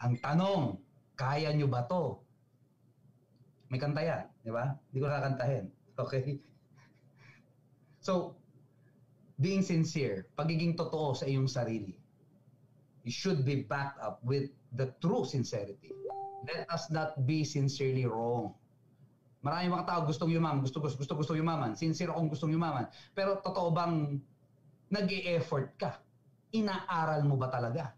Ang 0.00 0.16
tanong, 0.24 0.80
kaya 1.12 1.52
niyo 1.52 1.68
ba 1.68 1.84
to? 1.84 2.16
May 3.68 3.76
kanta 3.76 4.00
yan, 4.00 4.24
di 4.40 4.48
ba? 4.52 4.72
Hindi 4.88 4.98
ko 5.00 5.06
kakantahin. 5.08 5.64
Okay? 5.96 6.24
So, 8.02 8.34
being 9.42 9.60
sincere, 9.66 10.30
pagiging 10.38 10.78
totoo 10.78 11.18
sa 11.18 11.26
iyong 11.26 11.50
sarili, 11.50 11.98
you 13.02 13.10
should 13.10 13.42
be 13.42 13.66
backed 13.66 13.98
up 13.98 14.22
with 14.22 14.46
the 14.78 14.94
true 15.02 15.26
sincerity. 15.26 15.90
Let 16.46 16.70
us 16.70 16.88
not 16.94 17.26
be 17.26 17.42
sincerely 17.42 18.06
wrong. 18.06 18.54
Maraming 19.42 19.74
mga 19.74 19.86
tao 19.90 20.00
gustong 20.06 20.30
yumaman, 20.30 20.62
gusto 20.62 20.78
gusto 20.78 21.02
gusto 21.02 21.14
gusto 21.18 21.34
yumaman, 21.34 21.74
sincere 21.74 22.14
akong 22.14 22.30
gustong 22.30 22.54
yumaman. 22.54 22.86
Pero 23.10 23.42
totoo 23.42 23.74
bang 23.74 24.22
nag-e-effort 24.94 25.74
ka? 25.74 25.98
Inaaral 26.54 27.26
mo 27.26 27.34
ba 27.34 27.50
talaga? 27.50 27.90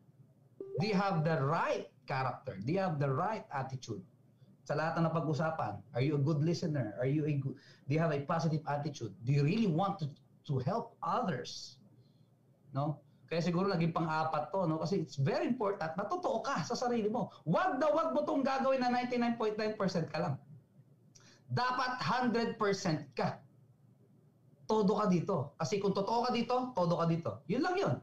Do 0.81 0.89
you 0.89 0.97
have 0.97 1.21
the 1.21 1.37
right 1.45 1.85
character? 2.09 2.57
Do 2.57 2.73
you 2.73 2.81
have 2.81 2.97
the 2.97 3.13
right 3.13 3.45
attitude? 3.53 4.01
Sa 4.65 4.73
lahat 4.73 4.97
na 4.97 5.13
napag-usapan, 5.13 5.85
are 5.93 6.01
you 6.01 6.17
a 6.17 6.23
good 6.23 6.41
listener? 6.41 6.97
Are 6.97 7.05
you 7.05 7.29
a 7.29 7.37
good, 7.37 7.53
do 7.85 7.91
you 7.93 8.01
have 8.01 8.17
a 8.17 8.25
positive 8.25 8.65
attitude? 8.65 9.13
Do 9.29 9.37
you 9.37 9.45
really 9.45 9.69
want 9.69 10.01
to 10.01 10.09
to 10.45 10.61
help 10.63 10.97
others? 11.01 11.81
No? 12.73 13.05
Kaya 13.25 13.41
siguro 13.41 13.67
naging 13.73 13.97
pang-apat 13.97 14.53
to, 14.53 14.69
no? 14.69 14.79
Kasi 14.79 15.01
it's 15.01 15.17
very 15.17 15.49
important 15.49 15.97
na 15.97 16.05
ka 16.07 16.55
sa 16.63 16.77
sarili 16.77 17.09
mo. 17.09 17.33
Wag 17.49 17.81
na 17.81 17.89
wag 17.91 18.13
mo 18.13 18.23
tong 18.23 18.45
gagawin 18.45 18.85
na 18.85 18.93
99.9% 18.93 20.13
ka 20.13 20.19
lang. 20.21 20.35
Dapat 21.49 21.99
100% 22.05 22.61
ka. 23.17 23.41
Todo 24.69 24.93
ka 24.97 25.07
dito. 25.09 25.57
Kasi 25.57 25.81
kung 25.81 25.97
totoo 25.97 26.29
ka 26.29 26.31
dito, 26.31 26.73
todo 26.77 26.95
ka 27.01 27.07
dito. 27.09 27.31
Yun 27.49 27.63
lang 27.65 27.77
yun. 27.77 27.95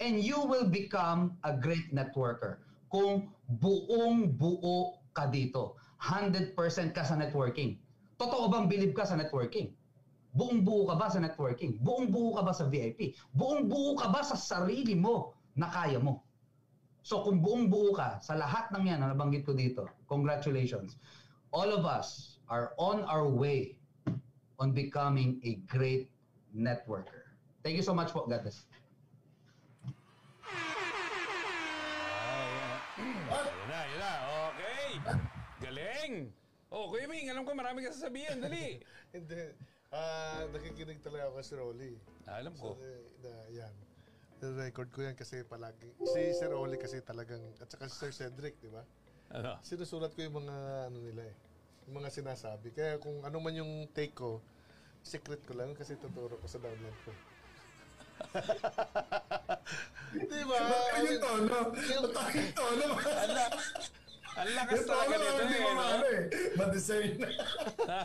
And 0.00 0.18
you 0.20 0.40
will 0.40 0.68
become 0.68 1.36
a 1.44 1.52
great 1.52 1.92
networker. 1.92 2.64
Kung 2.88 3.28
buong 3.60 4.32
buo 4.34 5.00
ka 5.12 5.28
dito. 5.28 5.76
100% 6.00 6.56
ka 6.96 7.02
sa 7.04 7.14
networking. 7.14 7.76
Totoo 8.16 8.48
bang 8.48 8.66
believe 8.68 8.96
ka 8.96 9.04
sa 9.04 9.16
networking? 9.16 9.76
Buong 10.30 10.62
buo 10.62 10.86
ka 10.86 10.94
ba 10.94 11.10
sa 11.10 11.18
networking? 11.18 11.74
Buong 11.82 12.14
buo 12.14 12.38
ka 12.38 12.46
ba 12.46 12.54
sa 12.54 12.70
VIP? 12.70 13.18
Buong 13.34 13.66
buo 13.66 13.98
ka 13.98 14.10
ba 14.14 14.22
sa 14.22 14.38
sarili 14.38 14.94
mo 14.94 15.34
na 15.58 15.66
kaya 15.66 15.98
mo? 15.98 16.22
So 17.02 17.26
kung 17.26 17.42
buong 17.42 17.66
buo 17.66 17.90
ka 17.96 18.22
sa 18.22 18.38
lahat 18.38 18.70
ng 18.70 18.86
yan 18.86 19.02
na 19.02 19.10
nabanggit 19.10 19.42
ko 19.42 19.56
dito, 19.56 19.90
congratulations. 20.06 21.00
All 21.50 21.74
of 21.74 21.82
us 21.82 22.38
are 22.46 22.76
on 22.78 23.02
our 23.10 23.26
way 23.26 23.74
on 24.62 24.70
becoming 24.70 25.42
a 25.42 25.58
great 25.66 26.12
networker. 26.54 27.26
Thank 27.66 27.80
you 27.80 27.82
so 27.82 27.96
much 27.96 28.14
po, 28.14 28.28
God 28.30 28.46
bless. 28.46 28.70
Yun 33.00 33.66
na, 33.66 33.80
yun 33.82 33.98
na. 33.98 34.12
Okay. 34.52 34.86
Galing. 35.64 36.12
Oh, 36.70 36.86
Kuya 36.92 37.10
Ming, 37.10 37.26
alam 37.32 37.42
ko 37.42 37.56
marami 37.56 37.82
ka 37.82 37.90
sasabihin. 37.90 38.38
Dali. 38.38 38.78
Hindi. 39.16 39.58
Ah, 39.90 40.46
nakikinig 40.54 41.02
talaga 41.02 41.34
ako 41.34 41.42
si 41.42 41.54
Rolly. 41.58 41.98
Ah, 42.30 42.38
alam 42.38 42.54
ko. 42.54 42.78
Kasi, 42.78 42.94
na, 43.26 43.30
yan. 43.50 43.74
record 44.54 44.86
ko 44.94 45.02
yan 45.02 45.18
kasi 45.18 45.42
palagi. 45.42 45.90
Si 46.06 46.30
Sir 46.38 46.54
Rolly 46.54 46.78
kasi 46.78 47.02
talagang, 47.02 47.42
at 47.58 47.66
saka 47.66 47.90
si 47.90 47.98
Sir 47.98 48.14
Cedric, 48.14 48.54
di 48.62 48.70
ba? 48.70 48.86
Ano? 49.34 49.58
Sinusulat 49.66 50.14
ko 50.14 50.22
yung 50.22 50.46
mga 50.46 50.56
ano 50.90 50.98
nila 51.02 51.26
eh. 51.26 51.34
Yung 51.90 51.98
mga 51.98 52.10
sinasabi. 52.14 52.70
Kaya 52.70 53.02
kung 53.02 53.26
ano 53.26 53.42
man 53.42 53.50
yung 53.50 53.90
take 53.90 54.14
ko, 54.14 54.38
secret 55.02 55.42
ko 55.42 55.58
lang 55.58 55.74
kasi 55.74 55.98
tuturo 55.98 56.38
ko 56.38 56.46
sa 56.46 56.62
download 56.62 56.98
ko. 57.02 57.10
di 60.30 60.42
ba? 60.46 60.58
Bakit 60.70 61.02
yung 61.02 61.18
tono? 61.18 61.58
Bakit 62.14 62.38
yung 62.38 62.54
tono? 62.54 62.86
Ang 64.40 64.54
lakas 64.54 64.80
talaga 64.82 65.12
tono, 65.12 65.20
nito 65.20 65.42
eh. 65.44 65.60
mo 65.60 65.68
no? 65.68 65.72
maano 65.76 66.06
eh. 66.06 66.22
Ma-discern 66.56 67.10
na. 67.14 67.28
Ha? 67.86 68.00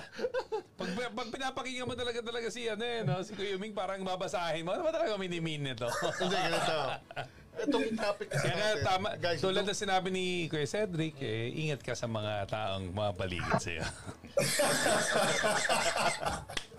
pag, 0.76 0.88
pag 1.10 1.28
pinapakinggan 1.30 1.86
mo 1.86 1.94
talaga 1.94 2.20
talaga 2.20 2.48
si 2.50 2.66
ano 2.66 2.84
eh, 2.84 3.00
no? 3.02 3.22
si 3.24 3.32
Kuya 3.32 3.56
Ming 3.56 3.72
parang 3.72 4.02
babasahin 4.02 4.62
mo. 4.62 4.72
Ano 4.72 4.82
ba 4.82 4.92
talaga 4.92 5.16
minimin 5.16 5.66
nito? 5.66 5.88
Hindi, 6.20 6.36
ganito. 6.36 6.76
Itong 7.56 7.88
topic 7.96 8.28
kasi 8.28 8.46
Kaya 8.46 8.76
natin. 8.76 8.84
tama, 8.84 9.08
Guys, 9.16 9.40
tulad 9.40 9.64
itong- 9.64 9.72
na 9.72 9.78
sinabi 9.78 10.08
ni 10.12 10.24
Kuya 10.46 10.66
Cedric, 10.66 11.16
eh, 11.20 11.50
ingat 11.56 11.80
ka 11.80 11.96
sa 11.96 12.06
mga 12.06 12.46
taong 12.52 12.92
mga 12.92 13.12
paligid 13.16 13.58
sa'yo. 13.58 13.84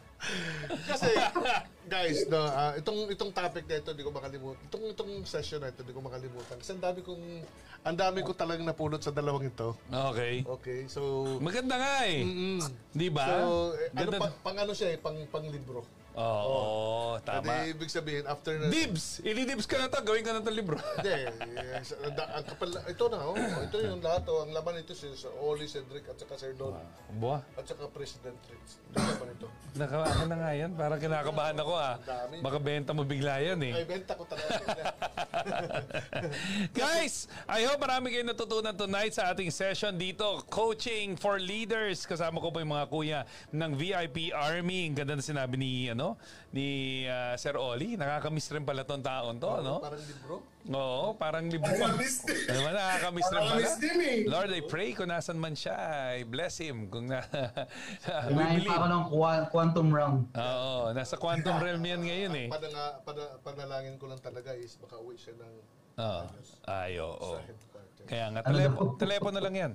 Kasi, 0.87 1.09
guys, 1.85 2.26
no, 2.26 2.40
ah, 2.40 2.75
itong 2.75 3.11
itong 3.11 3.30
topic 3.30 3.64
na 3.64 3.78
ito, 3.78 3.90
hindi 3.90 4.02
ko 4.02 4.11
makalimutan. 4.11 4.61
Itong 4.66 4.85
itong 4.90 5.12
session 5.23 5.59
na 5.59 5.71
ito, 5.71 5.83
hindi 5.83 5.95
ko 5.95 6.02
makalimutan. 6.02 6.56
Kasi 6.59 6.71
ang 6.73 6.83
dami 6.83 7.00
kong 7.02 7.25
ang 7.87 7.95
dami 7.95 8.18
ko 8.21 8.35
talagang 8.35 8.66
napulot 8.66 8.99
sa 8.99 9.14
dalawang 9.14 9.47
ito. 9.47 9.78
Okay. 9.87 10.42
Okay, 10.42 10.80
so 10.90 11.23
Maganda 11.38 11.78
nga 11.78 12.02
eh. 12.02 12.26
mm, 12.26 12.59
Di 12.90 13.09
ba? 13.09 13.25
So, 13.25 13.38
eh, 13.73 13.95
ano 13.95 14.11
Ganda- 14.11 14.21
pa, 14.21 14.28
pang 14.42 14.59
ano 14.59 14.73
siya 14.75 14.88
eh, 14.90 14.99
pang 14.99 15.14
pang 15.30 15.47
libro. 15.47 15.87
Oo, 16.16 17.20
tama. 17.20 17.44
Hindi, 17.61 17.76
ibig 17.76 17.92
sabihin, 17.92 18.25
after 18.25 18.56
na... 18.56 18.66
Dibs! 18.66 19.20
Ilidibs 19.20 19.64
ka 19.64 19.76
na 19.76 19.87
to, 19.87 20.00
gawin 20.00 20.25
ka 20.25 20.32
na 20.32 20.40
itong 20.40 20.56
libro. 20.56 20.80
Hindi. 20.96 21.12
eh, 21.28 21.85
sa- 21.85 22.00
da- 22.08 22.32
ang 22.35 22.44
kapal, 22.46 22.73
ito 22.73 23.04
na, 23.06 23.18
oh. 23.20 23.37
Ito 23.37 23.76
yung 23.78 24.00
lahat, 24.00 24.25
oh. 24.26 24.40
Ang 24.42 24.50
laman 24.50 24.80
ito 24.80 24.96
si 24.96 25.12
si 25.12 25.28
Oli, 25.37 25.64
Cedric, 25.66 26.08
at 26.08 26.16
saka 26.16 26.35
Sir 26.35 26.56
Don. 26.56 26.73
Buwa, 27.12 27.44
At 27.52 27.64
saka 27.64 27.85
President 27.88 28.40
Ritz. 28.42 28.80
Ito 28.82 28.96
yung 28.96 29.08
laman 29.12 29.28
ito. 29.30 29.46
naka, 29.76 29.96
ano 30.02 30.25
na 30.25 30.37
nga 30.38 30.50
yan? 30.52 30.70
Parang 30.73 30.96
kinakabahan 30.96 31.56
ako 31.58 31.73
ah. 31.75 31.94
Dami. 32.00 32.37
Baka 32.40 32.58
benta 32.58 32.90
mo 32.90 33.04
bigla 33.04 33.37
yan 33.38 33.61
eh. 33.61 33.73
Ay, 33.76 33.85
benta 33.85 34.16
ko 34.16 34.25
talaga. 34.25 34.56
Guys, 36.73 37.28
I 37.44 37.64
hope 37.64 37.76
marami 37.78 38.08
kayong 38.08 38.30
natutunan 38.30 38.73
tonight 38.73 39.12
sa 39.12 39.30
ating 39.30 39.50
session 39.50 39.94
dito. 39.94 40.40
Coaching 40.46 41.14
for 41.14 41.37
Leaders. 41.37 42.04
Kasama 42.04 42.38
ko 42.38 42.49
po 42.49 42.58
yung 42.58 42.73
mga 42.73 42.87
kuya 42.87 43.20
ng 43.50 43.73
VIP 43.75 44.30
Army. 44.30 44.87
Ang 44.87 44.96
ganda 44.96 45.12
na 45.12 45.20
sinabi 45.20 45.56
ni, 45.56 45.70
ano, 45.88 46.05
ni 46.54 46.66
ah, 47.10 47.34
Sir 47.34 47.58
Oli. 47.58 47.98
Nakakamiss 47.98 48.52
rin 48.54 48.62
pala 48.62 48.86
tong 48.86 49.02
taon 49.02 49.42
to, 49.42 49.50
no? 49.64 49.82
Parang 49.82 50.04
libro. 50.06 50.34
Oo, 50.66 51.06
parang 51.18 51.46
libro. 51.50 51.72
Nakakamiss 51.72 52.16
din. 52.22 52.38
Ano 52.52 52.60
ba, 52.62 52.70
nakakamiss 52.70 53.28
rin 53.34 53.42
pala? 53.42 53.68
Din 53.82 53.98
eh. 53.98 54.18
Lord, 54.30 54.50
I 54.54 54.62
pray 54.62 54.88
kung 54.94 55.10
nasan 55.10 55.38
man 55.40 55.58
siya, 55.58 55.75
I 56.14 56.22
bless 56.22 56.62
him. 56.62 56.86
Kung 56.86 57.10
na... 57.10 57.25
we 58.30 58.42
believe. 58.62 58.70
pa 58.70 58.78
ako 58.78 58.86
ng 58.86 59.04
qua- 59.10 59.46
quantum 59.50 59.88
realm. 59.90 60.16
Oo, 60.30 60.94
nasa 60.94 61.18
quantum 61.18 61.58
realm 61.58 61.82
yan 61.82 62.02
ngayon 62.06 62.32
eh. 62.46 62.48
Padanga, 62.52 63.02
pada, 63.02 63.22
panalangin 63.42 63.98
ko 63.98 64.06
lang 64.06 64.22
talaga 64.22 64.54
is 64.54 64.78
baka 64.78 65.00
uwi 65.02 65.18
siya 65.18 65.34
ng 65.34 65.52
Oo. 65.96 66.25
Ay, 66.68 67.00
oo. 67.00 67.40
Kaya 68.04 68.28
nga, 68.30 68.40
Ano 68.44 68.94
telepono 69.00 69.40
lang 69.40 69.56
yan. 69.56 69.72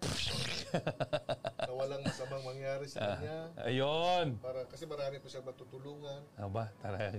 Na 1.70 1.78
walang 1.78 2.02
masamang 2.02 2.42
mangyari 2.42 2.84
sa 2.90 3.14
kanya. 3.14 3.46
Ayun. 3.62 4.34
Para, 4.42 4.66
kasi 4.66 4.90
marami 4.90 5.22
pa 5.22 5.30
siyang 5.30 5.46
matutulungan. 5.46 6.20
Ano 6.34 6.50
ba? 6.50 6.66
Tara. 6.82 7.14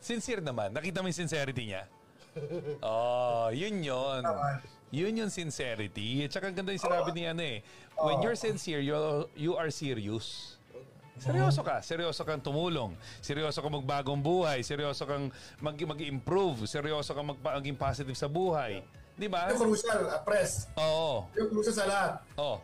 Sincere 0.00 0.40
naman. 0.40 0.72
Nakita 0.72 1.04
mo 1.04 1.12
yung 1.12 1.20
sincerity 1.20 1.76
niya? 1.76 1.84
Oh, 2.80 3.52
yun 3.52 3.84
yun. 3.84 4.24
Yun 4.96 5.12
yung 5.20 5.28
sincerity. 5.28 6.24
At 6.24 6.32
saka 6.32 6.56
ganda 6.56 6.72
yung 6.72 6.80
sinabi 6.88 7.12
ni 7.12 7.28
ano 7.28 7.44
eh. 7.44 7.60
When 8.00 8.24
you're 8.24 8.32
sincere, 8.32 8.80
you, 8.80 9.28
you 9.36 9.52
are 9.60 9.68
serious. 9.68 10.56
Seryoso 11.20 11.60
ka. 11.60 11.84
Seryoso 11.84 12.24
kang 12.24 12.40
tumulong. 12.40 12.96
Seryoso 13.20 13.60
kang 13.60 13.76
magbagong 13.76 14.24
buhay. 14.24 14.64
Seryoso 14.64 15.04
kang 15.04 15.28
mag, 15.60 15.76
mag-improve. 15.76 16.64
Seryoso 16.64 17.12
kang 17.12 17.28
magpa- 17.36 17.60
maging 17.60 17.76
positive 17.76 18.16
sa 18.16 18.24
buhay. 18.24 18.80
Di 19.20 19.28
ba? 19.28 19.52
Yung 19.52 19.68
crucial, 19.68 20.00
uh, 20.08 20.20
press. 20.24 20.64
Oo. 20.80 21.28
Yung 21.36 21.48
crucial 21.52 21.76
sa 21.76 21.84
lahat. 21.84 22.12
Oo. 22.40 22.56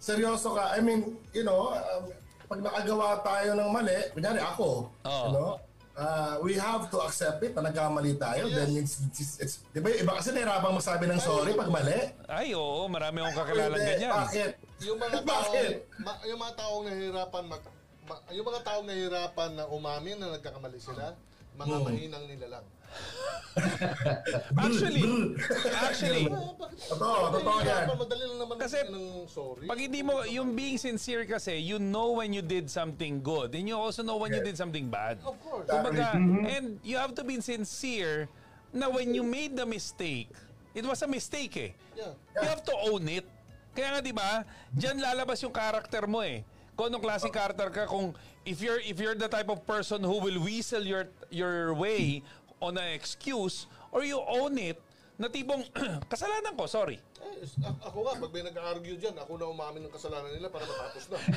Seryoso 0.00 0.56
ka. 0.56 0.72
I 0.72 0.80
mean, 0.80 1.04
you 1.30 1.44
know, 1.44 1.70
um, 1.70 2.08
pag 2.48 2.60
nakagawa 2.60 3.20
tayo 3.20 3.52
ng 3.52 3.68
mali, 3.68 3.94
kunyari 4.10 4.40
ako, 4.40 4.88
Oo. 4.98 5.22
you 5.22 5.30
know, 5.30 5.50
uh, 5.94 6.34
we 6.40 6.56
have 6.56 6.88
to 6.88 6.98
accept 6.98 7.38
it 7.38 7.52
na 7.52 7.68
nagkamali 7.68 8.16
tayo. 8.16 8.48
Then 8.48 8.74
it's, 8.74 9.04
it's, 9.12 9.36
it's, 9.38 9.54
di 9.70 9.78
ba, 9.78 9.92
iba 9.92 10.16
kasi 10.16 10.32
nahirapang 10.32 10.72
magsabi 10.72 11.04
ng 11.04 11.20
sorry 11.20 11.52
pag 11.52 11.68
mali. 11.68 12.00
Ay, 12.26 12.56
oo. 12.56 12.88
Marami 12.88 13.20
akong 13.20 13.38
kakilalang 13.38 13.76
Hindi, 13.76 13.92
ganyan. 13.94 14.12
Bakit? 14.18 14.50
Yung 14.80 14.98
mga 14.98 15.12
taong, 15.20 15.28
Bakit? 15.28 15.72
ma, 16.00 16.12
yung 16.24 16.40
mga 16.40 16.54
taong 16.56 16.82
nahihirapan 16.82 17.42
mag, 17.44 17.62
ma- 18.02 18.24
yung 18.32 18.46
mga 18.48 18.60
taong 18.64 18.86
nahihirapan 18.88 19.50
na 19.52 19.64
umamin 19.68 20.16
na 20.16 20.26
nagkakamali 20.34 20.80
sila, 20.80 21.12
mga 21.54 21.76
Hmm. 21.76 21.84
mahinang 21.84 22.24
nila 22.24 22.46
lang. 22.48 22.64
Actually, 24.56 25.34
actually, 25.74 26.24
Ah? 26.30 26.54
Totoo, 26.90 27.34
totoo 27.34 27.58
yan. 27.66 27.84
Madali 27.98 28.24
lang 28.30 28.38
naman 28.40 28.56
Kasi, 28.62 28.78
ng 28.86 29.26
sorry. 29.26 29.66
Pag 29.66 29.78
hindi 29.78 30.00
mo, 30.06 30.22
yung 30.24 30.54
being 30.54 30.78
sincere 30.78 31.26
kasi, 31.26 31.58
you 31.58 31.78
know 31.82 32.14
when 32.18 32.32
you 32.32 32.42
did 32.42 32.70
something 32.70 33.18
good 33.20 33.52
and 33.54 33.66
you 33.66 33.76
also 33.76 34.02
know 34.02 34.16
when 34.16 34.32
you 34.32 34.42
did 34.42 34.56
something 34.56 34.86
bad. 34.88 35.18
of 35.26 35.36
course. 35.42 35.66
Kumbaga, 35.66 36.14
and 36.46 36.78
you 36.86 36.96
have 36.96 37.14
to 37.14 37.22
be 37.26 37.38
sincere 37.42 38.30
na 38.72 38.86
when 38.88 39.12
you 39.14 39.26
made 39.26 39.58
the 39.58 39.66
mistake, 39.66 40.30
it 40.74 40.86
was 40.86 41.02
a 41.02 41.08
mistake 41.10 41.56
eh. 41.58 41.70
Yeah. 41.98 42.14
You 42.40 42.48
have 42.48 42.62
to 42.70 42.74
own 42.86 43.06
it. 43.10 43.26
Kaya 43.74 43.98
nga 43.98 44.00
'di 44.02 44.14
ba? 44.14 44.42
Diyan 44.74 44.98
lalabas 44.98 45.38
yung 45.42 45.54
character 45.54 46.06
mo 46.06 46.22
eh. 46.22 46.42
Kung 46.74 46.90
anong 46.90 47.02
klaseng 47.02 47.34
character 47.34 47.70
ka 47.70 47.86
kung 47.86 48.14
if 48.42 48.58
you're 48.58 48.80
if 48.82 48.96
you're 48.98 49.14
the 49.14 49.28
type 49.28 49.46
of 49.52 49.62
person 49.68 50.00
who 50.02 50.16
will 50.18 50.40
weasel 50.42 50.82
your 50.82 51.06
your 51.30 51.76
way 51.76 52.24
on 52.60 52.76
an 52.76 52.92
excuse 52.92 53.64
or 53.90 54.04
you 54.04 54.20
own 54.20 54.54
it 54.56 54.76
na 55.20 55.28
tipong 55.28 55.64
kasalanan 56.12 56.56
ko, 56.56 56.64
sorry. 56.64 56.96
Eh, 57.20 57.44
ako 57.84 58.00
nga, 58.00 58.16
pag 58.16 58.32
may 58.32 58.40
nag-argue 58.40 58.96
dyan, 58.96 59.12
ako 59.12 59.36
na 59.36 59.44
umamin 59.44 59.84
ng 59.84 59.92
kasalanan 59.92 60.32
nila 60.32 60.48
para 60.48 60.64
matapos 60.64 61.04
na. 61.12 61.18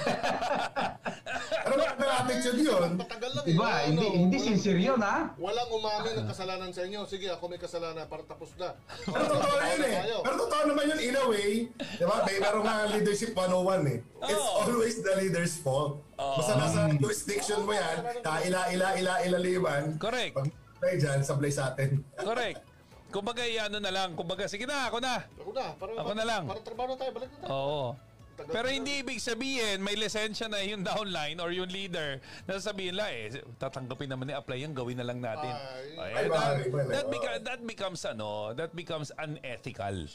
Ano 1.63 1.79
ba 1.79 1.95
ang 1.95 2.27
attitude 2.27 2.59
yun? 2.59 2.99
Matagal 2.99 3.31
lang 3.39 3.45
eh. 3.47 3.55
Diba? 3.55 3.67
Ano, 3.67 3.87
Hindi, 3.87 4.07
hindi 4.19 4.35
walang- 4.35 4.47
sincere 4.51 4.79
yun, 4.83 4.99
ha? 4.99 5.31
Walang 5.35 5.69
umamin 5.71 6.11
ng 6.19 6.27
kasalanan 6.27 6.71
sa 6.71 6.83
inyo. 6.83 7.07
Sige, 7.07 7.31
ako 7.31 7.43
may 7.47 7.59
kasalanan 7.59 8.03
para 8.07 8.23
tapos 8.23 8.51
na. 8.59 8.75
Pero 9.03 9.23
totoo 9.31 9.55
yun 9.63 9.83
eh. 9.83 9.95
Pero 10.23 10.35
totoo 10.43 10.63
naman 10.67 10.83
yun 10.91 10.99
in 10.99 11.15
a 11.15 11.23
way. 11.27 11.51
Di 11.71 12.03
ba? 12.03 12.23
May 12.23 12.35
meron 12.39 12.63
nga 12.63 12.75
leadership 12.91 13.31
101 13.31 13.95
eh. 13.95 13.99
It's 14.27 14.43
always 14.59 14.95
the 14.99 15.13
leader's 15.15 15.55
fault. 15.55 16.03
Basta 16.15 16.55
nasa 16.55 16.79
jurisdiction 16.95 17.63
mo 17.63 17.71
yan, 17.71 17.97
kaila, 18.23 18.71
ila, 18.71 18.87
ila, 18.95 19.13
ilaliman. 19.23 19.83
Correct. 19.99 20.35
Tayo 20.83 20.95
dyan, 20.99 21.19
sablay 21.23 21.51
sa 21.55 21.71
atin. 21.71 22.03
Correct. 22.27 22.59
Kumbaga, 23.07 23.45
ano 23.45 23.77
na 23.79 23.91
lang. 23.93 24.19
Kumbaga, 24.19 24.51
sige 24.51 24.67
na, 24.67 24.91
ako 24.91 24.99
na. 24.99 25.23
Ako 25.39 25.51
na. 25.55 25.65
Para, 25.79 25.91
Ako 25.95 26.11
na 26.11 26.25
lang. 26.27 26.43
Para 26.43 26.59
trabaho 26.59 26.87
na 26.91 26.97
tayo. 26.99 27.11
Balik 27.15 27.29
na 27.31 27.37
tayo. 27.39 27.51
Oo. 27.55 27.85
Pero 28.33 28.65
hindi 28.65 29.05
ibig 29.05 29.21
sabihin, 29.21 29.77
may 29.85 29.93
lisensya 29.93 30.49
na 30.49 30.57
yung 30.65 30.81
downline 30.81 31.37
or 31.37 31.53
yung 31.53 31.69
leader 31.69 32.17
na 32.49 32.57
sasabihin 32.57 32.97
lang, 32.97 33.05
eh, 33.13 33.29
tatanggapin 33.61 34.09
naman 34.09 34.25
ni 34.25 34.33
apply 34.33 34.65
yan, 34.65 34.73
gawin 34.73 34.97
na 34.97 35.05
lang 35.05 35.21
natin. 35.21 35.53
Ay. 35.53 36.01
Ay, 36.01 36.11
Ay, 36.17 36.25
that, 36.33 36.65
that, 36.89 37.05
beca- 37.13 37.41
that 37.45 37.61
becomes, 37.61 38.01
ano, 38.01 38.49
that 38.57 38.73
becomes 38.73 39.13
unethical. 39.21 40.09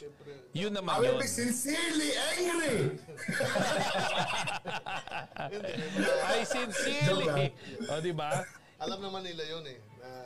Yun 0.51 0.75
I 0.75 0.77
naman 0.83 0.95
will 0.99 1.15
yun. 1.15 1.23
be 1.23 1.31
sincerely 1.31 2.11
angry. 2.35 2.99
I 6.35 6.43
sincerely. 6.43 7.55
O, 7.87 8.03
di 8.03 8.11
ba? 8.11 8.43
Alam 8.83 8.99
naman 8.99 9.23
nila 9.23 9.47
yun 9.47 9.63
eh. 9.63 9.79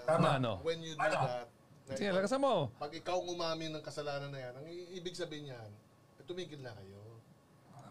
Tama. 0.03 0.25
Na 0.25 0.29
ano? 0.37 0.51
when 0.61 0.79
you 0.83 0.93
do 0.93 0.99
that, 0.99 1.47
na 1.83 1.95
Sige, 1.95 2.09
lakasan 2.11 2.39
mo. 2.39 2.71
pag 2.79 2.91
ikaw 2.91 3.19
ang 3.19 3.27
umamin 3.29 3.69
ng 3.75 3.83
kasalanan 3.83 4.31
na 4.31 4.39
yan, 4.39 4.53
ang 4.55 4.65
i- 4.67 4.89
ibig 4.95 5.15
sabihin 5.15 5.51
niyan, 5.51 5.71
eh, 6.19 6.23
tumigil 6.23 6.63
na 6.63 6.71
kayo. 6.73 6.99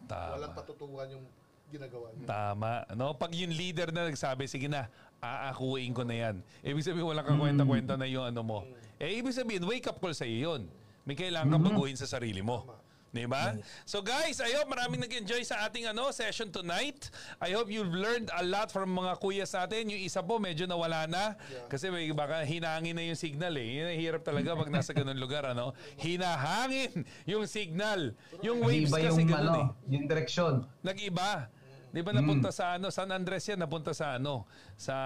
Walang 0.09 0.53
Tama. 0.53 0.57
patutukan 0.57 1.09
yung 1.09 1.25
ginagawa 1.73 2.13
niyo. 2.13 2.27
Tama. 2.29 2.73
No? 2.93 3.17
Pag 3.17 3.33
yung 3.33 3.53
leader 3.53 3.89
na 3.89 4.09
nagsabi, 4.09 4.45
sige 4.45 4.69
na, 4.69 4.89
aakuin 5.21 5.93
ko 5.93 6.05
na 6.05 6.13
yan. 6.13 6.37
Ibig 6.61 6.85
sabihin, 6.85 7.07
walang 7.07 7.25
kakwenta-kwenta 7.25 7.97
na 7.97 8.05
yung 8.05 8.29
ano 8.29 8.41
mo. 8.45 8.59
Eh, 9.01 9.17
ibig 9.17 9.33
sabihin, 9.33 9.65
wake 9.65 9.89
up 9.89 9.97
call 9.97 10.13
sa 10.13 10.29
iyo 10.29 10.53
yun. 10.53 10.69
May 11.03 11.17
kailangan 11.17 11.49
kang 11.49 11.65
baguhin 11.65 11.97
sa 11.97 12.07
sarili 12.07 12.45
mo. 12.45 12.69
Di 13.13 13.29
ba? 13.29 13.53
So 13.85 14.01
guys, 14.01 14.41
I 14.41 14.57
hope 14.57 14.73
maraming 14.73 15.05
nag-enjoy 15.05 15.45
sa 15.45 15.69
ating 15.69 15.85
ano 15.85 16.09
session 16.17 16.49
tonight. 16.49 17.13
I 17.45 17.53
hope 17.53 17.69
you've 17.69 17.93
learned 17.93 18.33
a 18.33 18.41
lot 18.41 18.73
from 18.73 18.89
mga 18.89 19.21
kuya 19.21 19.45
sa 19.45 19.69
atin. 19.69 19.93
Yung 19.93 20.01
isa 20.01 20.25
po 20.25 20.41
medyo 20.41 20.65
nawala 20.65 21.05
na 21.05 21.37
kasi 21.69 21.93
may 21.93 22.09
baka 22.17 22.41
hinangin 22.49 22.97
na 22.97 23.05
yung 23.05 23.21
signal 23.21 23.53
eh. 23.61 23.69
Yun 23.85 23.89
hirap 24.01 24.25
talaga 24.25 24.57
pag 24.57 24.73
nasa 24.73 24.97
ganun 24.97 25.21
lugar 25.21 25.45
ano. 25.45 25.77
Hinahangin 26.01 27.05
yung 27.29 27.45
signal. 27.45 28.17
Yung 28.41 28.65
waves 28.65 28.89
kasi 28.89 29.29
yung, 29.29 29.29
ganun 29.29 29.61
eh. 29.61 29.67
ano, 29.69 29.77
yung 29.93 30.05
direksyon. 30.09 30.65
Nag-iba. 30.81 31.53
Di 31.93 32.01
ba 32.01 32.09
napunta 32.17 32.49
sa 32.49 32.81
ano, 32.81 32.89
San 32.89 33.13
Andres 33.13 33.45
yan, 33.45 33.61
napunta 33.61 33.93
sa 33.93 34.17
ano, 34.17 34.49
sa 34.81 34.97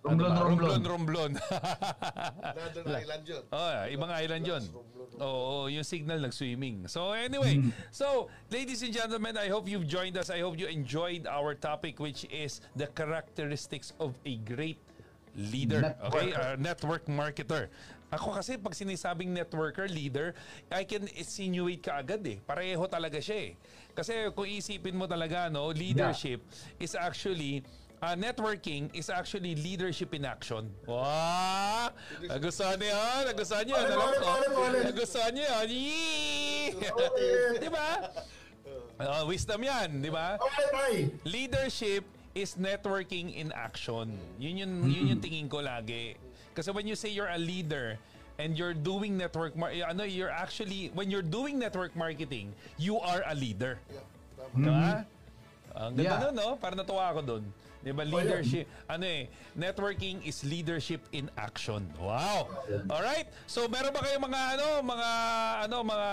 Romblon, 0.00 0.08
ano 0.08 0.22
ba? 0.24 0.40
Romblon. 0.40 0.80
Romblon, 0.80 0.82
Romblon. 0.88 1.32
Island 3.04 3.24
yun. 3.28 3.42
oh, 3.52 3.70
ibang 3.92 4.08
island 4.10 4.44
yun. 4.48 4.62
Oo, 5.20 5.68
yung 5.68 5.84
signal 5.84 6.24
nag-swimming. 6.24 6.88
So 6.88 7.12
anyway, 7.12 7.60
so 7.92 8.32
ladies 8.48 8.80
and 8.80 8.96
gentlemen, 8.96 9.36
I 9.36 9.52
hope 9.52 9.68
you've 9.68 9.86
joined 9.86 10.16
us. 10.16 10.32
I 10.32 10.40
hope 10.40 10.56
you 10.56 10.66
enjoyed 10.66 11.28
our 11.28 11.52
topic 11.52 12.00
which 12.00 12.24
is 12.32 12.64
the 12.72 12.88
characteristics 12.88 13.92
of 14.00 14.16
a 14.24 14.40
great 14.48 14.80
leader. 15.36 15.96
Okay, 16.08 16.32
Networker. 16.32 16.40
uh, 16.40 16.56
network 16.56 17.04
marketer. 17.06 17.68
Ako 18.12 18.36
kasi 18.36 18.60
pag 18.60 18.76
sinisabing 18.76 19.32
networker, 19.32 19.88
leader, 19.88 20.36
I 20.68 20.84
can 20.84 21.08
insinuate 21.16 21.80
ka 21.80 22.04
agad 22.04 22.20
eh. 22.28 22.36
Pareho 22.44 22.84
talaga 22.84 23.16
siya 23.16 23.48
eh. 23.48 23.52
Kasi 23.96 24.28
kung 24.36 24.44
isipin 24.44 24.92
mo 24.92 25.08
talaga, 25.08 25.48
no, 25.48 25.72
leadership 25.72 26.44
is 26.76 26.92
actually 26.92 27.64
uh, 28.04 28.12
networking 28.12 28.92
is 28.92 29.08
actually 29.08 29.56
leadership 29.56 30.12
in 30.12 30.28
action. 30.28 30.68
Wow! 30.84 31.88
Nagustuhan 32.20 32.76
niyo 32.76 32.92
yan? 32.92 33.20
Nagustuhan 33.32 33.64
niyo 33.64 33.76
ulit. 33.80 34.84
Nagustuhan 34.92 35.32
niyo? 35.32 35.48
Yee! 35.72 36.76
Di 37.64 37.70
ba? 37.72 38.12
Uh, 39.00 39.24
wisdom 39.24 39.64
yan, 39.64 40.04
di 40.04 40.12
ba? 40.12 40.36
Leadership 41.24 42.04
is 42.36 42.60
networking 42.60 43.32
in 43.32 43.52
action. 43.56 44.20
Yun 44.36 44.54
yun, 44.60 44.72
yun 44.84 45.04
yung 45.16 45.22
tingin 45.24 45.48
ko 45.48 45.64
lagi. 45.64 46.16
Kasi 46.52 46.70
when 46.70 46.86
you 46.86 46.94
say 46.94 47.08
you're 47.08 47.30
a 47.30 47.40
leader 47.40 47.96
and 48.38 48.56
you're 48.56 48.74
doing 48.76 49.16
network 49.16 49.56
mar- 49.56 49.72
ano 49.72 50.04
you're 50.04 50.32
actually 50.32 50.92
when 50.92 51.08
you're 51.10 51.24
doing 51.24 51.58
network 51.58 51.96
marketing, 51.96 52.52
you 52.76 53.00
are 53.00 53.24
a 53.26 53.34
leader. 53.34 53.80
Yeah, 53.88 54.04
tama. 54.38 54.60
Diba? 54.60 54.92
Ang 55.72 55.92
ganda 55.96 56.04
Yeah. 56.04 56.20
nun, 56.28 56.34
no? 56.36 56.48
Parang 56.60 56.76
natuwa 56.76 57.08
ako 57.08 57.20
doon. 57.24 57.44
'Di 57.82 57.90
ba? 57.90 58.04
Leadership. 58.04 58.68
Ano 58.86 59.02
eh, 59.02 59.26
networking 59.56 60.20
is 60.22 60.44
leadership 60.44 61.00
in 61.10 61.26
action. 61.34 61.82
Wow. 61.96 62.46
All 62.92 63.02
right. 63.02 63.26
So 63.48 63.64
meron 63.66 63.90
ba 63.90 64.04
kayong 64.04 64.22
mga 64.22 64.40
ano, 64.54 64.66
mga 64.84 65.10
ano, 65.66 65.76
mga 65.82 66.08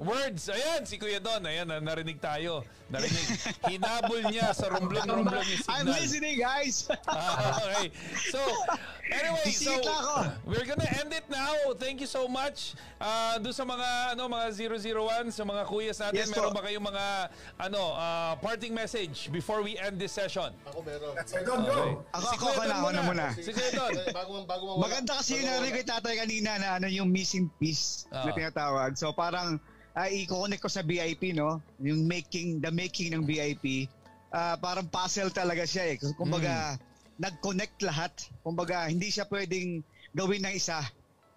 words? 0.00 0.48
Ayan, 0.48 0.82
si 0.82 0.96
Kuya 0.96 1.20
Don. 1.20 1.44
Ayan, 1.44 1.68
na- 1.68 1.84
narinig 1.84 2.16
tayo. 2.18 2.64
Narinig. 2.88 3.26
Hinabol 3.68 4.20
niya 4.26 4.48
sa 4.50 4.72
rumblong-rumblong 4.72 5.44
yung 5.44 5.62
I'm 5.68 5.84
signal. 5.84 6.00
listening, 6.00 6.36
guys. 6.38 6.88
Ah, 7.04 7.60
okay. 7.60 7.92
So, 8.28 8.40
anyway, 9.04 9.48
so 9.50 9.72
we're 10.42 10.64
gonna 10.64 10.88
end 10.96 11.12
it 11.12 11.28
now. 11.28 11.52
Thank 11.74 12.00
you 12.00 12.08
so 12.08 12.24
much. 12.24 12.72
Uh, 12.96 13.36
doon 13.38 13.52
sa 13.52 13.62
mga 13.62 13.88
ano 14.16 14.24
mga 14.26 14.46
001 14.80 15.28
sa 15.30 15.44
mga 15.44 15.62
kuyas 15.64 16.00
natin, 16.00 16.16
Yes, 16.18 16.32
meron 16.32 16.50
ba 16.50 16.64
kayong 16.64 16.82
mga 16.82 17.04
ano 17.60 17.80
uh, 17.92 18.32
parting 18.40 18.72
message 18.72 19.28
before 19.28 19.60
we 19.60 19.76
end 19.76 20.00
this 20.00 20.10
session? 20.10 20.48
Ako 20.64 20.80
meron. 20.80 21.12
Don, 21.44 21.60
go. 21.62 22.02
Ako, 22.10 22.24
Si 22.24 22.34
ako, 22.34 22.44
Kuya 22.46 22.56
ako 22.56 22.62
na, 22.64 22.74
ako 22.74 22.88
na 22.90 23.02
muna. 23.04 23.24
Si 23.36 23.52
Kuya 23.52 23.70
Don. 23.70 23.92
bago, 24.10 24.32
bago 24.44 24.62
mawala. 24.66 24.82
Maganda 24.82 25.12
kasi 25.14 25.36
yung 25.36 25.46
narinig 25.46 25.74
kay 25.76 25.86
tatay 25.86 26.14
kanina 26.16 26.50
na 26.56 26.68
ano 26.76 26.88
yung 26.88 27.08
missing 27.08 27.52
piece 27.60 28.08
Ah. 28.08 28.24
na 28.24 28.32
tinatawag. 28.32 28.96
So 28.96 29.12
parang 29.12 29.60
ay 29.98 30.24
i-connect 30.24 30.62
ko 30.62 30.70
sa 30.70 30.86
VIP, 30.86 31.34
no? 31.34 31.58
Yung 31.82 32.06
making, 32.06 32.62
the 32.62 32.70
making 32.70 33.10
ng 33.10 33.26
VIP. 33.26 33.90
Ah, 34.30 34.54
parang 34.54 34.86
puzzle 34.86 35.34
talaga 35.34 35.66
siya 35.66 35.94
eh. 35.94 35.96
Kumbaga, 36.14 36.78
nag-connect 37.18 37.82
lahat. 37.82 38.14
Kumbaga, 38.46 38.86
hindi 38.86 39.10
siya 39.10 39.26
pwedeng 39.26 39.82
gawin 40.14 40.46
ng 40.46 40.54
isa. 40.54 40.78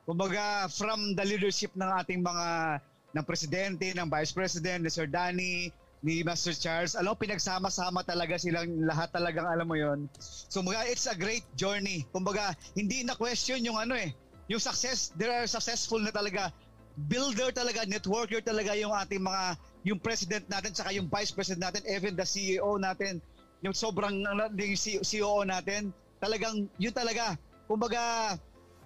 Kumbaga, 0.06 0.69
from 0.69 1.17
the 1.17 1.26
leadership 1.26 1.74
ng 1.74 1.89
ating 2.06 2.21
mga 2.21 2.78
ng 3.12 3.26
presidente, 3.28 3.91
ng 3.91 4.08
vice 4.08 4.32
president, 4.32 4.86
ni 4.86 4.89
Sir 4.93 5.10
Danny, 5.10 5.74
ni 6.02 6.26
Master 6.26 6.56
Charles, 6.56 6.97
alam 6.97 7.13
pinagsama-sama 7.13 8.02
talaga 8.02 8.39
silang 8.39 8.88
lahat 8.88 9.13
talagang 9.13 9.45
alam 9.45 9.67
mo 9.67 9.78
yon. 9.78 10.10
So 10.21 10.65
mga 10.65 10.89
it's 10.89 11.06
a 11.06 11.13
great 11.13 11.45
journey. 11.54 12.08
Kumbaga, 12.10 12.58
hindi 12.74 13.06
na 13.06 13.13
question 13.13 13.62
yung 13.62 13.78
ano 13.78 13.93
eh, 13.93 14.15
yung 14.50 14.63
success, 14.63 15.13
there 15.13 15.30
are 15.30 15.45
successful 15.45 16.02
na 16.02 16.10
talaga 16.10 16.50
builder 16.95 17.51
talaga, 17.51 17.88
networker 17.88 18.43
talaga 18.43 18.75
yung 18.75 18.91
ating 18.91 19.21
mga 19.23 19.43
yung 19.82 19.99
president 19.99 20.45
natin 20.45 20.71
saka 20.75 20.93
yung 20.93 21.10
vice 21.10 21.34
president 21.34 21.71
natin, 21.71 21.82
even 21.89 22.13
the 22.13 22.27
CEO 22.27 22.77
natin, 22.77 23.17
yung 23.65 23.73
sobrang 23.73 24.21
ano, 24.25 24.49
yung 24.58 24.77
C- 24.77 25.01
COO 25.01 25.45
natin, 25.45 25.93
talagang 26.21 26.69
yun 26.77 26.93
talaga. 26.93 27.38
Kumbaga, 27.65 28.36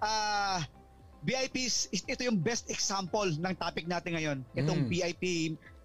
ah 0.00 0.60
VIPs, 1.26 1.90
ito 1.90 2.22
yung 2.22 2.38
best 2.38 2.70
example 2.70 3.26
ng 3.26 3.54
topic 3.58 3.90
natin 3.90 4.14
ngayon. 4.14 4.38
Itong 4.54 4.86
Mm. 4.86 4.88
VIP 4.88 5.24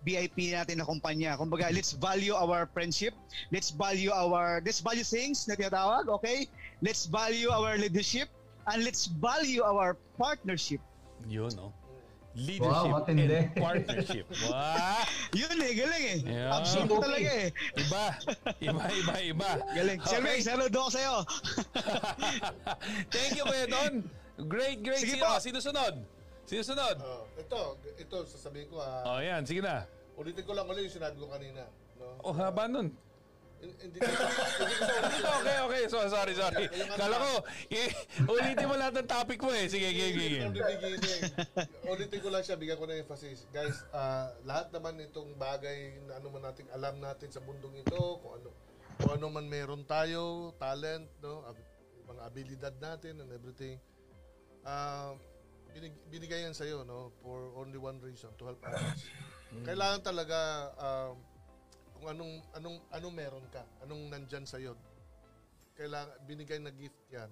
VIP 0.01 0.49
natin 0.49 0.81
na 0.81 0.85
kumpanya. 0.85 1.37
Kumbaga, 1.37 1.69
let's 1.69 1.93
value 1.93 2.33
our 2.33 2.65
friendship. 2.73 3.13
Let's 3.53 3.69
value 3.69 4.09
our, 4.09 4.57
let's 4.65 4.81
value 4.81 5.05
things 5.05 5.45
na 5.45 5.53
tinatawag, 5.53 6.09
okay? 6.09 6.49
Let's 6.81 7.05
value 7.05 7.53
our 7.53 7.77
leadership 7.77 8.25
and 8.65 8.81
let's 8.81 9.05
value 9.05 9.61
our 9.61 9.93
partnership. 10.17 10.81
Yun, 11.29 11.53
no? 11.53 11.69
Leadership 12.31 12.87
Wow, 12.87 13.03
matindi. 13.03 13.27
and 13.27 13.51
partnership. 13.59 14.25
Wow! 14.47 15.03
Yun 15.35 15.55
eh, 15.59 15.73
galing 15.75 16.05
eh. 16.07 16.19
Yeah. 16.23 16.55
Absolute 16.55 16.95
talaga 16.95 17.29
eh. 17.43 17.49
Iba. 17.75 18.03
Iba, 18.63 18.83
iba, 18.87 19.13
iba. 19.19 19.49
Galing. 19.75 19.99
Okay. 19.99 20.39
saludo 20.39 20.87
ako 20.87 20.91
sa'yo. 20.95 21.15
Thank 23.13 23.35
you, 23.35 23.43
Kuya 23.43 23.67
Don. 23.67 23.93
Great, 24.47 24.79
great. 24.79 25.03
Sige 25.03 25.19
Sino, 25.19 25.27
po. 25.27 25.43
sino 25.43 25.59
sunod? 25.59 25.93
Sino 26.47 26.61
sunod? 26.63 26.95
Oh, 27.03 27.27
ito, 27.35 27.59
ito, 27.99 28.17
sasabihin 28.25 28.67
ko 28.71 28.79
ha. 28.79 29.03
Oh, 29.05 29.19
yan. 29.19 29.43
Sige 29.43 29.59
na. 29.59 29.83
Ulitin 30.15 30.43
ko 30.47 30.55
lang 30.55 30.65
ulit 30.71 30.87
yung 30.87 30.95
sinabi 31.03 31.19
ko 31.19 31.27
kanina. 31.27 31.67
No? 31.99 32.15
Oh, 32.23 32.33
haba 32.33 32.65
nun. 32.71 32.95
Hin- 33.61 33.77
Hindi. 33.79 33.97
Okay, 34.01 35.57
okay. 35.61 35.83
So, 35.85 36.01
sorry, 36.07 36.33
sorry. 36.33 36.65
Kala 36.91 37.15
ko, 37.15 37.31
i- 37.69 37.93
ulitin 38.23 38.65
mo 38.65 38.75
lahat 38.75 38.97
ng 38.97 39.07
topic 39.07 39.37
mo 39.37 39.49
eh. 39.51 39.65
Sige, 39.65 39.87
sige, 39.87 40.07
sige. 40.11 40.39
From 40.41 40.53
the 40.53 40.63
beginning. 40.65 41.21
Ulitin 41.85 42.19
ko 42.19 42.29
lang 42.29 42.41
siya, 42.41 42.57
bigyan 42.57 42.77
ko 42.77 42.85
ng 42.85 42.99
emphasis. 42.99 43.45
Guys, 43.49 43.85
ah, 43.91 44.33
lahat 44.43 44.69
naman 44.71 44.97
itong 44.99 45.33
bagay 45.35 45.77
na 46.03 46.17
ano 46.17 46.27
man 46.29 46.43
natin, 46.43 46.65
alam 46.71 46.97
natin 46.97 47.29
sa 47.29 47.39
mundong 47.39 47.77
ito, 47.77 47.97
kung 48.19 48.33
ano, 48.35 48.49
kung 48.97 49.11
ano 49.13 49.25
man 49.29 49.45
meron 49.45 49.81
tayo, 49.83 50.51
talent, 50.57 51.05
no, 51.19 51.45
mga 52.03 52.21
abilidad 52.23 52.75
natin 52.77 53.17
and 53.17 53.29
everything, 53.29 53.77
ah, 54.63 55.13
binig, 55.71 55.93
binigay 56.07 56.43
yan 56.43 56.51
sa'yo, 56.51 56.83
no, 56.83 57.13
for 57.19 57.53
only 57.55 57.77
one 57.77 57.97
reason, 57.99 58.29
to 58.35 58.45
help 58.45 58.59
others. 58.61 59.05
Kailangan 59.63 60.01
talaga, 60.01 60.39
um, 60.75 61.13
kung 61.15 61.30
anong, 62.11 62.33
anong, 62.55 62.77
anong 62.91 63.15
meron 63.15 63.45
ka, 63.49 63.63
anong 63.83 64.11
nandyan 64.11 64.45
sa'yo, 64.45 64.75
kailangan, 65.75 66.13
binigay 66.27 66.59
na 66.59 66.71
gift 66.75 66.99
yan 67.09 67.31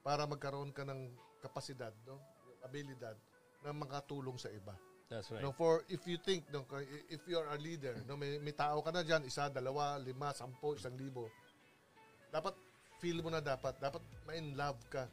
para 0.00 0.24
magkaroon 0.24 0.72
ka 0.72 0.86
ng 0.86 1.10
kapasidad, 1.42 1.92
no? 2.06 2.16
abilidad 2.64 3.16
na 3.64 3.72
makatulong 3.72 4.36
sa 4.40 4.48
iba. 4.52 4.72
That's 5.10 5.26
right. 5.34 5.42
No, 5.42 5.50
for 5.50 5.82
if 5.90 6.06
you 6.06 6.22
think 6.22 6.46
no, 6.54 6.62
if 7.10 7.26
you 7.26 7.34
are 7.34 7.50
a 7.50 7.58
leader, 7.58 7.98
no, 8.06 8.14
may, 8.14 8.38
may 8.38 8.54
tao 8.54 8.78
ka 8.78 8.94
na 8.94 9.02
diyan, 9.02 9.26
isa, 9.26 9.50
dalawa, 9.50 9.98
lima, 9.98 10.30
sampo, 10.30 10.78
isang 10.78 10.94
libo. 10.94 11.26
Dapat 12.30 12.54
feel 13.02 13.18
mo 13.18 13.28
na 13.32 13.42
dapat, 13.42 13.74
dapat 13.82 13.98
ma-in 14.22 14.54
love 14.54 14.78
ka. 14.86 15.10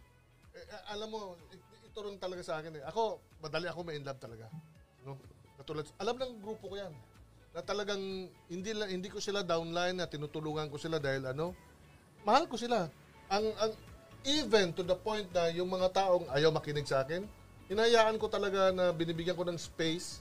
Eh, 0.53 0.61
eh, 0.61 0.81
alam 0.93 1.09
mo, 1.09 1.33
it- 1.49 1.65
ito 1.89 1.97
rin 2.05 2.21
talaga 2.21 2.45
sa 2.45 2.61
akin 2.61 2.77
eh. 2.77 2.83
Ako, 2.85 3.17
madali 3.41 3.65
ako 3.65 3.81
ma-in 3.81 4.05
love 4.05 4.21
talaga. 4.21 4.45
No? 5.01 5.17
Katulad, 5.57 5.89
alam 5.97 6.13
ng 6.13 6.33
grupo 6.45 6.69
ko 6.69 6.75
'yan. 6.77 6.93
Na 7.51 7.61
talagang 7.61 7.99
hindi 8.47 8.69
hindi 8.71 9.09
ko 9.09 9.17
sila 9.17 9.41
downline 9.41 9.95
na 9.95 10.05
tinutulungan 10.05 10.67
ko 10.67 10.77
sila 10.77 10.97
dahil 10.97 11.25
ano, 11.25 11.51
mahal 12.21 12.45
ko 12.45 12.55
sila. 12.55 12.87
Ang 13.27 13.45
ang 13.57 13.71
even 14.23 14.71
to 14.71 14.81
the 14.81 14.93
point 14.93 15.27
na 15.31 15.47
yung 15.49 15.67
mga 15.67 15.89
taong 15.93 16.27
ayaw 16.29 16.51
makinig 16.51 16.85
sa 16.85 17.01
akin, 17.01 17.23
hinayaan 17.65 18.15
ko 18.15 18.27
talaga 18.27 18.69
na 18.69 18.91
binibigyan 18.91 19.33
ko 19.33 19.43
ng 19.43 19.55
space 19.55 20.19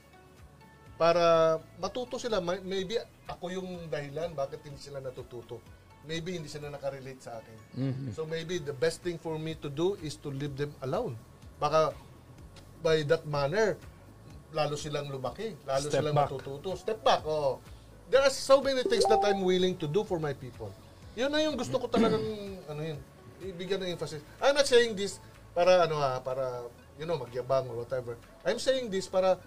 para 0.96 1.56
matuto 1.76 2.16
sila. 2.16 2.40
May- 2.40 2.62
Maybe 2.62 2.96
ako 3.26 3.52
yung 3.52 3.68
dahilan 3.86 4.32
bakit 4.32 4.62
hindi 4.62 4.78
sila 4.78 4.98
natututo. 4.98 5.60
Maybe 6.06 6.38
hindi 6.38 6.46
sila 6.46 6.70
nakarelate 6.70 7.18
sa 7.18 7.36
akin. 7.36 7.58
So 8.14 8.22
maybe 8.24 8.56
the 8.56 8.72
best 8.72 9.02
thing 9.02 9.18
for 9.18 9.36
me 9.36 9.58
to 9.58 9.66
do 9.66 9.98
is 10.00 10.14
to 10.16 10.30
leave 10.30 10.54
them 10.54 10.70
alone. 10.80 11.18
Baka 11.58 11.90
by 12.78 13.02
that 13.02 13.26
manner, 13.26 13.74
lalo 14.52 14.74
silang 14.74 15.08
lumaki. 15.08 15.54
Lalo 15.64 15.86
Step 15.88 16.02
silang 16.02 16.14
back. 16.14 16.28
matututo. 16.30 16.70
Step 16.76 17.00
back, 17.02 17.22
oh. 17.26 17.58
There 18.06 18.22
are 18.22 18.30
so 18.30 18.62
many 18.62 18.86
things 18.86 19.02
that 19.06 19.18
I'm 19.22 19.42
willing 19.42 19.74
to 19.82 19.86
do 19.90 20.06
for 20.06 20.22
my 20.22 20.30
people. 20.30 20.70
Yun 21.18 21.32
na 21.32 21.42
yung 21.42 21.58
gusto 21.58 21.80
ko 21.80 21.90
talagang, 21.90 22.22
ano 22.70 22.80
yun, 22.82 22.98
ibigyan 23.42 23.82
ng 23.82 23.90
emphasis. 23.98 24.22
I'm 24.38 24.54
not 24.54 24.68
saying 24.68 24.94
this 24.94 25.18
para, 25.50 25.88
ano 25.88 25.98
ha, 25.98 26.22
para, 26.22 26.68
you 26.94 27.04
know, 27.04 27.18
magyabang 27.18 27.66
or 27.66 27.82
whatever. 27.82 28.14
I'm 28.46 28.62
saying 28.62 28.92
this 28.92 29.10
para 29.10 29.40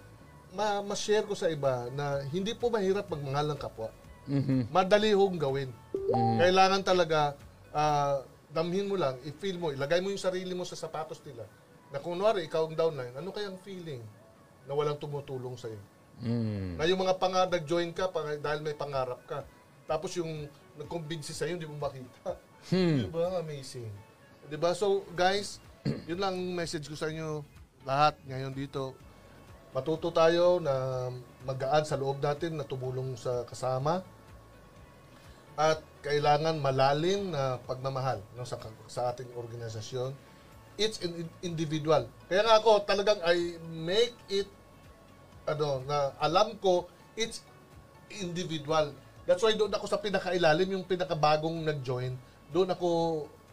ma- 0.52 0.82
ma-share 0.84 1.24
ko 1.24 1.32
sa 1.32 1.48
iba 1.48 1.88
na 1.94 2.20
hindi 2.28 2.52
po 2.52 2.68
mahirap 2.68 3.08
magmahal 3.08 3.54
ng 3.54 3.60
kapwa. 3.60 3.88
Madali 4.70 5.10
hong 5.16 5.40
gawin. 5.40 5.70
Kailangan 6.38 6.82
talaga, 6.84 7.34
ah, 7.72 8.20
damhin 8.50 8.86
mo 8.86 8.98
lang, 8.98 9.16
i-feel 9.24 9.56
mo, 9.56 9.70
ilagay 9.70 10.02
mo 10.02 10.10
yung 10.10 10.20
sarili 10.20 10.52
mo 10.52 10.66
sa 10.66 10.74
sapatos 10.74 11.22
nila. 11.24 11.46
Na 11.90 11.98
kung 11.98 12.18
kunwari, 12.18 12.46
ikaw 12.46 12.66
ang 12.66 12.76
downline, 12.78 13.14
ano 13.14 13.30
kayang 13.30 13.58
feeling 13.62 14.02
na 14.68 14.72
walang 14.76 15.00
tumutulong 15.00 15.56
sa'yo? 15.56 15.80
Na 16.76 16.84
yung 16.84 17.00
mga 17.00 17.16
panga 17.16 17.48
nag-join 17.48 17.92
ka 17.96 18.12
pang- 18.12 18.40
dahil 18.40 18.60
may 18.60 18.76
pangarap 18.76 19.20
ka. 19.24 19.44
Tapos 19.88 20.12
yung 20.20 20.48
nag-convince 20.76 21.32
sa'yo, 21.32 21.56
hindi 21.56 21.68
mo 21.68 21.80
makita. 21.80 22.36
Di 23.04 23.08
ba? 23.08 23.40
Amazing. 23.40 23.90
Di 24.46 24.56
ba? 24.60 24.76
So, 24.76 25.04
guys, 25.16 25.58
yun 26.10 26.20
lang 26.20 26.36
ang 26.36 26.42
message 26.52 26.86
ko 26.88 26.96
sa 26.96 27.08
inyo 27.08 27.40
lahat 27.88 28.20
ngayon 28.28 28.52
dito. 28.52 28.92
Matuto 29.70 30.10
tayo 30.10 30.58
na 30.58 31.08
magaan 31.46 31.86
sa 31.86 31.94
loob 31.94 32.18
natin 32.18 32.58
na 32.58 32.66
tumulong 32.66 33.14
sa 33.14 33.46
kasama 33.46 34.02
at 35.54 35.78
kailangan 36.02 36.58
malalim 36.58 37.30
na 37.30 37.60
pagmamahal 37.68 38.18
no, 38.34 38.42
sa, 38.42 38.58
sa 38.90 39.12
ating 39.14 39.30
organisasyon. 39.36 40.10
An 40.80 41.28
individual. 41.44 42.08
Kaya 42.24 42.40
nga 42.40 42.56
ako 42.56 42.88
talagang 42.88 43.20
I 43.20 43.60
make 43.68 44.16
it 44.32 44.48
ano 45.44 45.84
na 45.84 46.16
alam 46.16 46.56
ko 46.56 46.88
it's 47.18 47.44
individual. 48.08 48.96
That's 49.28 49.44
why 49.44 49.52
doon 49.52 49.70
ako 49.76 49.86
sa 49.86 50.00
pinakailalim 50.00 50.72
yung 50.72 50.88
pinakabagong 50.88 51.60
nag-join. 51.62 52.16
Doon 52.48 52.72
ako 52.72 52.88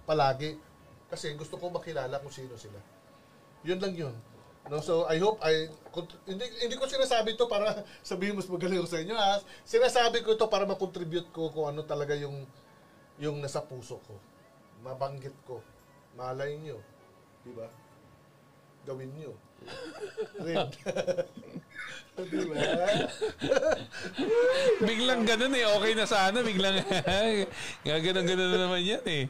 palagi 0.07 0.55
kasi 1.11 1.35
gusto 1.35 1.59
ko 1.59 1.67
makilala 1.67 2.23
kung 2.23 2.31
sino 2.31 2.55
sila. 2.55 2.79
Yun 3.67 3.79
lang 3.83 3.93
yun. 3.93 4.15
No, 4.67 4.83
so 4.83 5.07
I 5.07 5.15
hope 5.19 5.39
I 5.39 5.71
hindi 6.27 6.43
hindi 6.59 6.75
ko 6.75 6.87
sinasabi 6.87 7.39
to 7.39 7.47
para 7.47 7.83
sabihin 8.03 8.35
mas 8.35 8.51
magaling 8.51 8.83
ako 8.83 8.89
sa 8.91 8.99
inyo 8.99 9.15
ha. 9.15 9.39
Sinasabi 9.63 10.23
ko 10.23 10.35
ito 10.35 10.47
para 10.51 10.67
ma-contribute 10.67 11.31
ko 11.31 11.51
kung 11.51 11.71
ano 11.71 11.87
talaga 11.87 12.15
yung 12.15 12.43
yung 13.19 13.39
nasa 13.39 13.63
puso 13.63 13.99
ko. 14.03 14.15
Mabanggit 14.83 15.35
ko. 15.47 15.63
Malay 16.19 16.59
nyo. 16.59 16.79
Di 17.47 17.53
ba? 17.55 17.67
Gawin 18.83 19.09
nyo. 19.15 19.31
Red. 20.45 20.71
Diba? 22.17 22.57
Biglang 24.81 25.21
ganun 25.21 25.53
eh. 25.53 25.69
Okay 25.69 25.93
na 25.93 26.09
sana. 26.09 26.41
Biglang 26.41 26.81
gaganon-ganon 27.85 28.49
na 28.49 28.57
naman 28.65 28.81
yan 28.81 29.05
eh. 29.05 29.23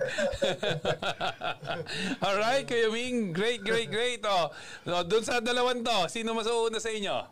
Alright, 2.23 2.63
Kuya 2.63 2.87
Ming. 2.87 3.35
Great, 3.35 3.67
great, 3.67 3.91
great. 3.91 4.23
Oh. 4.23 4.55
So, 4.87 5.03
dun 5.03 5.27
sa 5.27 5.43
dalawan 5.43 5.83
to, 5.83 6.07
sino 6.07 6.31
mas 6.31 6.47
uuna 6.47 6.79
sa 6.79 6.87
inyo? 6.87 7.27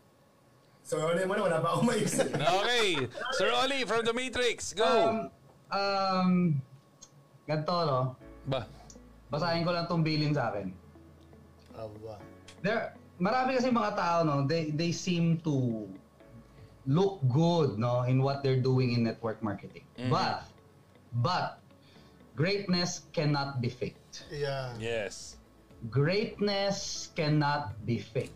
So, 0.84 1.00
wala 1.00 1.24
mo 1.24 1.34
na, 1.40 1.42
wala 1.48 1.58
pa 1.64 1.68
akong 1.72 1.88
maisip. 1.88 2.30
Okay. 2.36 3.08
Sir 3.40 3.50
Oli 3.56 3.88
from 3.88 4.04
The 4.04 4.12
Matrix. 4.12 4.76
Go. 4.76 4.84
Um, 4.86 5.18
um, 5.72 6.32
ganito, 7.48 7.74
no? 7.88 8.00
ba? 8.46 8.68
Basahin 9.30 9.66
ko 9.66 9.72
lang 9.74 9.86
tong 9.90 10.06
bilin 10.06 10.34
sa 10.34 10.54
akin. 10.54 10.70
Aba. 11.76 12.22
There, 12.62 12.96
marami 13.18 13.58
kasi 13.58 13.74
mga 13.74 13.94
tao, 13.98 14.18
no? 14.24 14.46
They, 14.46 14.72
they 14.72 14.92
seem 14.94 15.42
to 15.44 15.86
look 16.86 17.20
good, 17.28 17.78
no? 17.82 18.06
In 18.06 18.22
what 18.22 18.46
they're 18.46 18.62
doing 18.62 18.94
in 18.94 19.04
network 19.04 19.42
marketing. 19.42 19.84
But, 20.08 20.46
but, 21.20 21.60
greatness 22.38 23.10
cannot 23.12 23.60
be 23.60 23.70
faked. 23.70 24.30
Yeah. 24.30 24.78
Yes. 24.78 25.42
greatness 25.90 27.10
cannot 27.14 27.78
be 27.86 28.00
fake. 28.00 28.34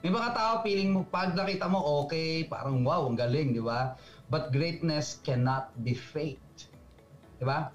May 0.00 0.14
mga 0.14 0.30
tao 0.30 0.52
feeling 0.62 0.94
mo, 0.94 1.02
pag 1.10 1.34
nakita 1.34 1.66
mo, 1.66 2.06
okay, 2.06 2.46
parang 2.46 2.86
wow, 2.86 3.10
ang 3.10 3.18
galing, 3.18 3.50
di 3.50 3.58
ba? 3.58 3.98
But 4.30 4.54
greatness 4.54 5.18
cannot 5.26 5.74
be 5.82 5.92
faked. 5.92 6.70
Di 7.42 7.44
ba? 7.44 7.74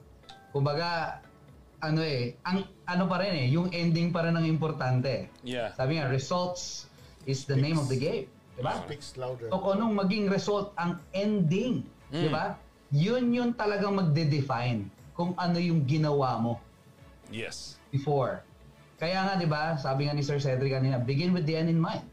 Kumbaga, 0.55 1.19
ano 1.83 1.99
eh, 1.99 2.39
ang 2.47 2.63
ano 2.87 3.03
pa 3.11 3.19
rin 3.19 3.35
eh, 3.43 3.47
yung 3.51 3.67
ending 3.75 4.15
pa 4.15 4.23
rin 4.23 4.39
ang 4.39 4.47
importante. 4.47 5.27
Yeah. 5.43 5.75
Sabi 5.75 5.99
nga, 5.99 6.07
results 6.07 6.87
is 7.27 7.43
the 7.43 7.59
name 7.59 7.75
of 7.75 7.91
the 7.91 7.99
game. 7.99 8.31
Di 8.55 8.63
ba? 8.63 8.79
Speaks 8.87 9.19
louder. 9.19 9.51
So 9.51 9.59
kung 9.59 9.83
anong 9.83 10.07
maging 10.07 10.31
result 10.31 10.71
ang 10.79 11.03
ending, 11.11 11.83
di 12.07 12.31
ba? 12.31 12.55
Yun 12.95 13.35
yun 13.35 13.49
talagang 13.51 13.99
magde-define 13.99 14.87
kung 15.13 15.35
ano 15.35 15.59
yung 15.59 15.83
ginawa 15.83 16.39
mo 16.39 16.53
Yes. 17.33 17.81
before. 17.91 18.45
Kaya 19.01 19.25
nga, 19.25 19.33
di 19.35 19.49
ba, 19.49 19.75
sabi 19.75 20.07
nga 20.07 20.13
ni 20.15 20.23
Sir 20.23 20.39
Cedric 20.39 20.71
kanina, 20.71 21.01
begin 21.01 21.35
with 21.35 21.43
the 21.43 21.57
end 21.57 21.67
in 21.67 21.81
mind. 21.81 22.05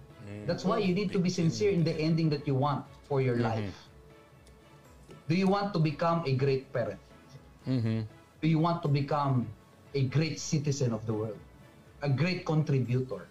That's 0.48 0.64
why 0.64 0.80
you 0.80 0.94
need 0.94 1.12
to 1.12 1.20
be 1.20 1.28
sincere 1.28 1.70
in 1.70 1.85
the 1.85 1.92
ending 1.92 2.33
that 2.33 2.46
you 2.48 2.56
want 2.56 2.87
for 3.06 3.20
your 3.20 3.37
life. 3.37 3.70
Do 5.28 5.37
you 5.37 5.46
want 5.46 5.70
to 5.74 5.78
become 5.78 6.24
a 6.26 6.33
great 6.35 6.72
parent? 6.72 6.98
Mm-hmm. 7.68 8.09
Do 8.40 8.46
you 8.48 8.59
want 8.59 8.83
to 8.83 8.88
become 8.88 9.46
a 9.94 10.03
great 10.07 10.38
citizen 10.38 10.94
of 10.94 11.05
the 11.07 11.14
world? 11.14 11.38
A 12.03 12.09
great 12.09 12.46
contributor? 12.46 13.29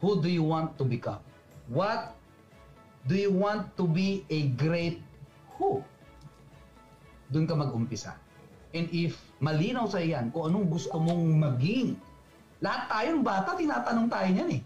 Who 0.00 0.20
do 0.20 0.28
you 0.28 0.42
want 0.42 0.76
to 0.78 0.84
become? 0.84 1.20
What 1.68 2.14
do 3.06 3.14
you 3.16 3.32
want 3.32 3.74
to 3.78 3.86
be 3.86 4.26
a 4.28 4.52
great 4.54 5.00
who? 5.56 5.82
Doon 7.32 7.46
ka 7.46 7.54
mag-umpisa. 7.58 8.14
And 8.76 8.90
if 8.92 9.16
malinaw 9.40 9.88
sa 9.88 10.02
iyan 10.02 10.30
kung 10.34 10.52
anong 10.52 10.68
gusto 10.68 11.00
mong 11.00 11.24
maging, 11.38 11.96
lahat 12.60 12.82
tayong 12.92 13.22
bata, 13.24 13.56
tinatanong 13.56 14.08
tayo 14.10 14.28
niyan 14.30 14.50
eh. 14.60 14.62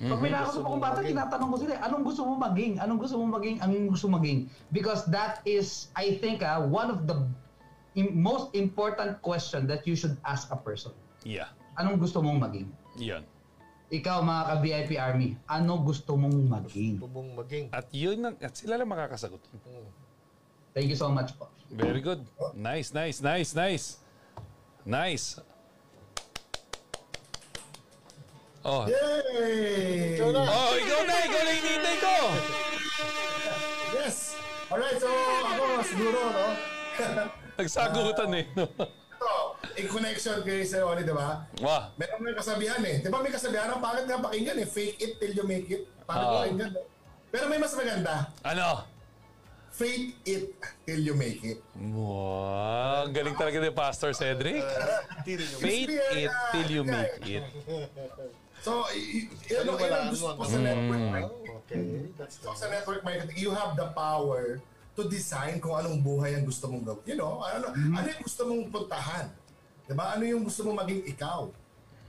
Pag 0.00 0.16
may 0.24 0.32
nakakausap 0.32 0.64
akong 0.64 0.80
bata, 0.80 0.98
tinatanong 1.04 1.48
ko 1.52 1.56
sila, 1.60 1.74
anong 1.84 2.04
gusto 2.08 2.22
mo 2.24 2.34
maging? 2.40 2.72
Anong 2.80 3.00
gusto 3.04 3.16
mo 3.20 3.26
maging? 3.36 3.56
Anong 3.60 3.84
gusto 3.92 4.06
mo 4.08 4.16
maging? 4.16 4.48
Because 4.72 5.04
that 5.12 5.44
is, 5.44 5.92
I 5.92 6.16
think, 6.24 6.40
ah, 6.40 6.56
one 6.56 6.88
of 6.88 7.04
the 7.04 7.20
most 7.96 8.54
important 8.54 9.18
question 9.20 9.66
that 9.66 9.86
you 9.86 9.98
should 9.98 10.16
ask 10.22 10.50
a 10.50 10.58
person. 10.58 10.92
Yeah. 11.26 11.50
Anong 11.74 11.98
gusto 11.98 12.22
mong 12.22 12.38
maging? 12.38 12.68
Yan. 12.98 13.24
Ikaw, 13.90 14.22
mga 14.22 14.42
ka-VIP 14.46 14.90
Army, 15.02 15.34
ano 15.50 15.82
gusto 15.82 16.14
mong 16.14 16.46
maging? 16.46 17.02
Tubong 17.02 17.34
maging. 17.34 17.66
At 17.74 17.90
yun, 17.90 18.22
ang- 18.22 18.38
at 18.38 18.54
sila 18.54 18.78
lang 18.78 18.86
makakasagot. 18.86 19.42
Thank 20.70 20.86
you 20.86 20.98
so 20.98 21.10
much 21.10 21.34
po. 21.34 21.50
Very 21.74 21.98
good. 21.98 22.22
Nice, 22.54 22.94
nice, 22.94 23.18
nice, 23.18 23.50
nice. 23.50 23.98
Nice. 24.86 25.42
Oh. 28.62 28.86
Yay! 28.86 30.14
Ikaw 30.20 30.28
na. 30.30 30.40
Oh, 30.46 30.72
ikaw 30.78 31.00
na, 31.08 31.14
ikaw 31.26 31.42
na 31.42 31.52
hinihintay 31.58 31.96
ko. 31.98 32.14
Yes! 33.98 34.38
Alright, 34.70 34.98
so 35.02 35.10
ako 35.10 35.64
siguro, 35.82 36.20
no? 36.30 36.46
Nagsagutan 37.60 38.28
eh. 38.34 38.44
no? 38.56 38.64
Ito, 39.20 39.32
in 39.76 39.86
connection 39.86 40.40
kay 40.40 40.64
Sir 40.64 40.80
Oli, 40.80 41.04
di 41.04 41.12
ba? 41.12 41.44
Wah. 41.60 41.92
Meron 41.94 42.20
may 42.20 42.32
kasabihan 42.32 42.80
eh. 42.80 42.96
Di 42.98 43.08
ba 43.08 43.20
may 43.20 43.28
kasabihan, 43.28 43.68
ang 43.68 43.80
pangit 43.80 44.08
nga 44.08 44.16
pakinggan 44.18 44.56
eh. 44.56 44.66
Fake 44.66 44.96
it 44.98 45.12
till 45.16 45.32
you 45.34 45.44
make 45.44 45.68
it. 45.68 45.84
Pangit 46.04 46.24
Oo. 46.24 46.36
pakinggan. 46.40 46.70
eh. 46.72 46.84
Pero 47.28 47.44
may 47.46 47.58
mas 47.60 47.76
maganda. 47.76 48.32
Ano? 48.42 48.88
Fake 49.70 50.18
it 50.26 50.50
till 50.82 50.98
you 50.98 51.14
make 51.14 51.40
it. 51.46 51.60
Wow, 51.78 53.06
ang 53.06 53.14
galing 53.14 53.38
talaga 53.38 53.60
ni 53.60 53.70
Pastor 53.70 54.10
Cedric. 54.12 54.64
Fate 55.62 55.94
it 56.16 56.32
till 56.50 56.68
you 56.70 56.82
make 56.82 57.22
it. 57.22 57.44
So, 58.60 58.84
y- 58.92 59.24
y- 59.24 59.28
yun 59.48 59.64
Ano 59.64 59.80
ang 59.80 60.10
gusto 60.10 60.36
ko 60.36 60.42
ano? 60.42 60.44
sa 60.44 60.58
Mm. 60.58 60.64
network 60.66 61.04
marketing. 61.06 61.54
Okay. 61.64 61.84
That's 62.18 62.36
So, 62.36 62.52
sa 62.52 62.66
network 62.68 63.00
marketing, 63.00 63.36
you 63.38 63.54
have 63.54 63.72
the 63.72 63.88
power 63.94 64.60
to 65.00 65.08
design 65.08 65.56
kung 65.56 65.72
anong 65.72 66.04
buhay 66.04 66.36
ang 66.36 66.44
gusto 66.44 66.68
mong 66.68 66.84
gawin. 66.84 67.04
You 67.08 67.16
know, 67.16 67.40
ano, 67.40 67.72
ano 67.72 68.06
yung 68.06 68.22
gusto 68.22 68.42
mong 68.44 68.62
puntahan? 68.68 69.26
Diba? 69.88 70.04
Ano 70.12 70.22
yung 70.28 70.44
gusto 70.44 70.60
mong 70.68 70.84
maging 70.84 71.02
ikaw? 71.08 71.48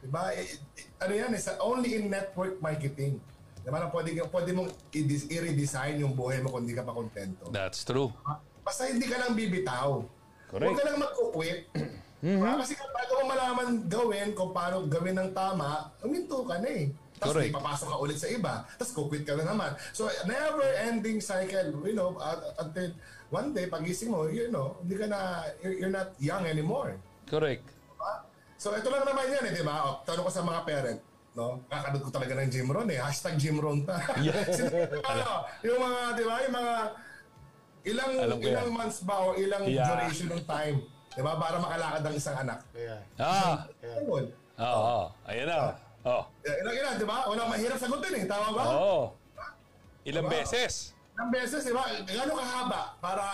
Diba? 0.03 0.23
Eh, 0.35 0.43
eh, 0.75 0.85
ano 0.99 1.13
yan, 1.15 1.31
is 1.31 1.47
only 1.63 1.95
in 1.95 2.11
network 2.11 2.59
marketing. 2.59 3.17
Diba? 3.63 3.79
Na 3.79 3.87
pwede, 3.87 4.19
pwede 4.19 4.49
mong 4.51 4.69
i- 4.91 5.31
i-redesign 5.31 6.03
yung 6.03 6.11
buhay 6.11 6.43
mo 6.43 6.51
kung 6.51 6.67
hindi 6.67 6.75
ka 6.75 6.83
pa 6.83 6.91
kontento. 6.91 7.47
That's 7.49 7.87
true. 7.87 8.11
Basta 8.61 8.91
hindi 8.91 9.07
ka 9.07 9.17
lang 9.17 9.31
bibitaw. 9.33 10.03
Correct. 10.51 10.67
Huwag 10.67 10.77
ka 10.77 10.83
lang 10.83 10.97
mag-quit. 10.99 11.59
Diba? 12.21 12.53
Kasi 12.59 12.77
bago 12.77 13.11
mo 13.17 13.23
malaman 13.33 13.67
gawin 13.89 14.29
kung 14.37 14.51
paano 14.53 14.85
gawin 14.85 15.17
ng 15.17 15.31
tama, 15.33 15.89
uminto 16.03 16.43
ka 16.45 16.59
na 16.61 16.69
eh. 16.69 16.91
Tapos 17.21 17.37
Correct. 17.37 17.53
may 17.53 17.59
papasok 17.61 17.85
ka 17.85 17.97
ulit 18.01 18.17
sa 18.17 18.25
iba, 18.27 18.53
tapos 18.81 18.91
kukwit 18.97 19.21
ka 19.21 19.37
na 19.37 19.45
naman. 19.45 19.69
So, 19.93 20.09
never-ending 20.25 21.21
cycle, 21.21 21.69
you 21.85 21.93
know, 21.93 22.17
uh, 22.17 22.33
until 22.57 22.97
one 23.29 23.53
day, 23.53 23.69
pagising 23.69 24.09
mo, 24.09 24.25
you 24.25 24.49
know, 24.49 24.73
hindi 24.81 24.97
ka 24.97 25.05
na, 25.05 25.45
you're, 25.61 25.85
you're 25.85 25.93
not 25.93 26.17
young 26.17 26.49
anymore. 26.49 26.97
Correct. 27.29 27.61
Diba? 27.61 28.25
So, 28.57 28.73
ito 28.73 28.89
lang 28.89 29.05
naman 29.05 29.29
yan 29.29 29.43
eh, 29.45 29.53
di 29.53 29.61
ba? 29.61 29.85
O, 29.85 30.01
tanong 30.01 30.25
ko 30.25 30.31
sa 30.33 30.41
mga 30.41 30.59
parent, 30.65 30.99
no? 31.37 31.61
Kakanood 31.69 32.01
ko 32.01 32.09
talaga 32.09 32.33
ng 32.41 32.49
Jim 32.49 32.65
Ron 32.65 32.89
eh. 32.89 32.97
Hashtag 32.97 33.37
Jim 33.37 33.61
Ron 33.61 33.85
ta. 33.85 34.01
Sino- 34.57 34.73
ano, 35.05 35.25
yung 35.61 35.77
mga, 35.77 35.99
di 36.17 36.23
ba? 36.25 36.35
Yung 36.41 36.55
mga, 36.57 36.73
ilang, 37.83 38.11
Alam 38.17 38.37
ilang 38.41 38.65
yan. 38.65 38.73
months 38.73 38.99
ba 39.05 39.15
o 39.21 39.37
ilang 39.37 39.61
Yeah. 39.69 39.85
duration 39.85 40.25
ng 40.25 40.41
time, 40.43 40.77
di 41.13 41.21
ba? 41.21 41.37
Para 41.37 41.61
makalakad 41.61 42.01
ang 42.01 42.15
isang 42.17 42.33
anak. 42.35 42.65
Yeah. 42.73 42.97
Ah. 43.21 43.69
Ayun. 43.85 44.25
Oo. 44.57 45.05
Oh, 45.05 45.29
Ayan 45.29 45.45
na. 45.45 45.57
Oh. 45.69 45.73
Ilang 46.03 46.75
ilan, 46.75 46.93
di 46.95 47.05
ba? 47.05 47.17
Walang 47.25 47.47
mahirap 47.47 47.77
sagutin 47.77 48.13
eh. 48.15 48.23
Tama 48.25 48.47
ba? 48.51 48.63
Oo. 48.71 49.01
Ilang 50.01 50.25
Diba? 50.25 50.33
beses? 50.35 50.97
Ilang 51.13 51.29
beses, 51.29 51.61
di 51.61 51.71
ba? 51.71 51.85
Gano'ng 52.01 52.33
kahaba 52.35 52.81
para, 52.97 53.25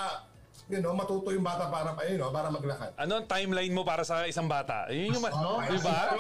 you 0.68 0.78
know, 0.78 0.92
matuto 0.92 1.32
yung 1.32 1.42
bata 1.42 1.72
para, 1.72 1.96
you 2.06 2.20
know, 2.20 2.28
para 2.28 2.52
maglakad. 2.52 2.92
Ano 2.96 3.18
ang 3.18 3.26
timeline 3.26 3.72
mo 3.72 3.88
para 3.88 4.04
sa 4.04 4.28
isang 4.28 4.46
bata? 4.46 4.92
Yun 4.92 5.16
yung, 5.16 5.24
ma- 5.24 5.32
Oo. 5.32 5.64
di 5.64 5.80
ba? 5.80 6.12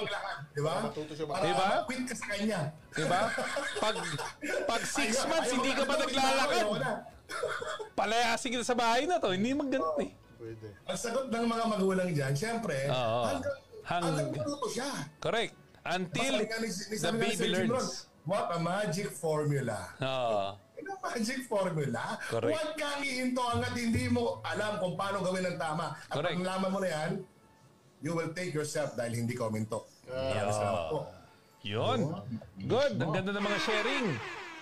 Di 0.50 0.62
ba? 0.64 0.74
Matuto 0.82 1.12
siya 1.12 1.28
Para 1.28 1.44
Diba? 1.44 1.68
quit 1.84 2.04
ka 2.06 2.16
sa 2.16 2.26
kanya. 2.32 2.60
Di 2.90 3.04
ba? 3.04 3.28
Pag, 3.78 3.96
pag 4.64 4.82
six 4.82 5.10
Ayaw- 5.14 5.28
months, 5.28 5.48
ayaw 5.48 5.56
hindi 5.60 5.72
ka 5.74 5.84
pa 5.84 5.96
naglalakad. 6.00 6.66
Palayasin 7.92 8.50
kita 8.50 8.64
sa 8.64 8.72
bahay 8.74 9.04
na 9.04 9.20
to. 9.20 9.36
Hindi 9.36 9.52
mag 9.52 9.68
ganun 9.68 10.00
eh. 10.00 10.12
Pwede. 10.38 10.68
Ang 10.86 10.96
sagot 10.96 11.28
ng 11.28 11.44
mga 11.44 11.64
magulang 11.68 12.10
dyan, 12.10 12.32
syempre, 12.32 12.88
Oo. 12.88 13.22
hanggang, 13.26 13.56
Hang- 13.84 14.04
hanggang 14.06 14.32
matuto 14.32 14.68
siya. 14.70 14.88
Correct. 15.20 15.52
Until 15.88 16.34
nga 16.44 16.58
ni- 16.60 16.68
ni- 16.68 17.00
the 17.00 17.12
baby 17.16 17.46
Jim 17.48 17.70
Ron, 17.72 17.80
learns. 17.80 18.06
What 18.28 18.52
a 18.52 18.60
magic 18.60 19.08
formula. 19.16 19.78
Oo. 20.04 20.60
Ano 20.60 20.92
magic 21.00 21.48
formula? 21.48 22.20
Correct. 22.28 22.52
Huwag 22.52 22.72
kang 22.76 23.00
ihinto 23.00 23.40
hanggat 23.40 23.74
hindi 23.74 24.12
mo 24.12 24.44
alam 24.44 24.84
kung 24.84 25.00
paano 25.00 25.24
gawin 25.24 25.48
ng 25.48 25.58
tama. 25.58 25.96
At 25.96 26.12
Correct. 26.12 26.36
pag 26.36 26.44
nalaman 26.44 26.70
mo 26.76 26.80
na 26.84 26.90
yan, 26.92 27.12
you 28.04 28.12
will 28.12 28.36
take 28.36 28.52
yourself 28.52 28.94
dahil 29.00 29.16
hindi 29.16 29.32
ka 29.32 29.48
uminto. 29.48 29.88
Salamat 30.06 30.84
po. 30.92 31.00
Yun. 31.64 32.00
Good. 32.68 33.00
Ang 33.00 33.12
ganda 33.16 33.32
ng 33.32 33.46
mga 33.48 33.60
sharing. 33.64 34.08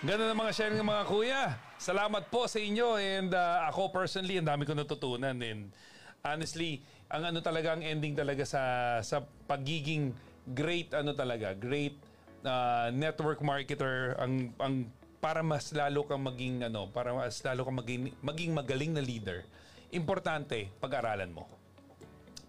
Ganda 0.06 0.24
ng 0.30 0.38
mga 0.38 0.52
sharing 0.54 0.78
ng 0.78 0.88
mga 0.88 1.04
kuya. 1.06 1.42
Salamat 1.76 2.22
po 2.30 2.46
sa 2.46 2.58
inyo. 2.62 2.96
And 2.96 3.30
uh, 3.34 3.66
ako 3.66 3.90
personally, 3.90 4.38
ang 4.38 4.46
dami 4.46 4.62
ko 4.62 4.72
natutunan. 4.72 5.36
And 5.42 5.74
honestly, 6.22 6.82
ang 7.10 7.28
ano 7.28 7.38
talaga, 7.38 7.74
ang 7.74 7.82
ending 7.82 8.14
talaga 8.14 8.42
sa 8.42 8.62
sa 9.02 9.22
pagiging 9.46 10.10
great 10.54 10.94
ano 10.94 11.16
talaga, 11.16 11.56
great 11.56 11.98
uh, 12.46 12.90
network 12.94 13.42
marketer, 13.42 14.14
ang 14.20 14.54
ang 14.62 14.86
para 15.18 15.42
mas 15.42 15.72
lalo 15.74 16.06
kang 16.06 16.22
maging 16.22 16.62
ano, 16.66 16.86
para 16.92 17.10
mas 17.10 17.42
lalo 17.42 17.66
kang 17.66 17.78
maging, 17.82 18.02
maging 18.22 18.52
magaling 18.54 18.92
na 18.94 19.02
leader. 19.02 19.42
Importante, 19.90 20.70
pag-aralan 20.78 21.32
mo 21.32 21.46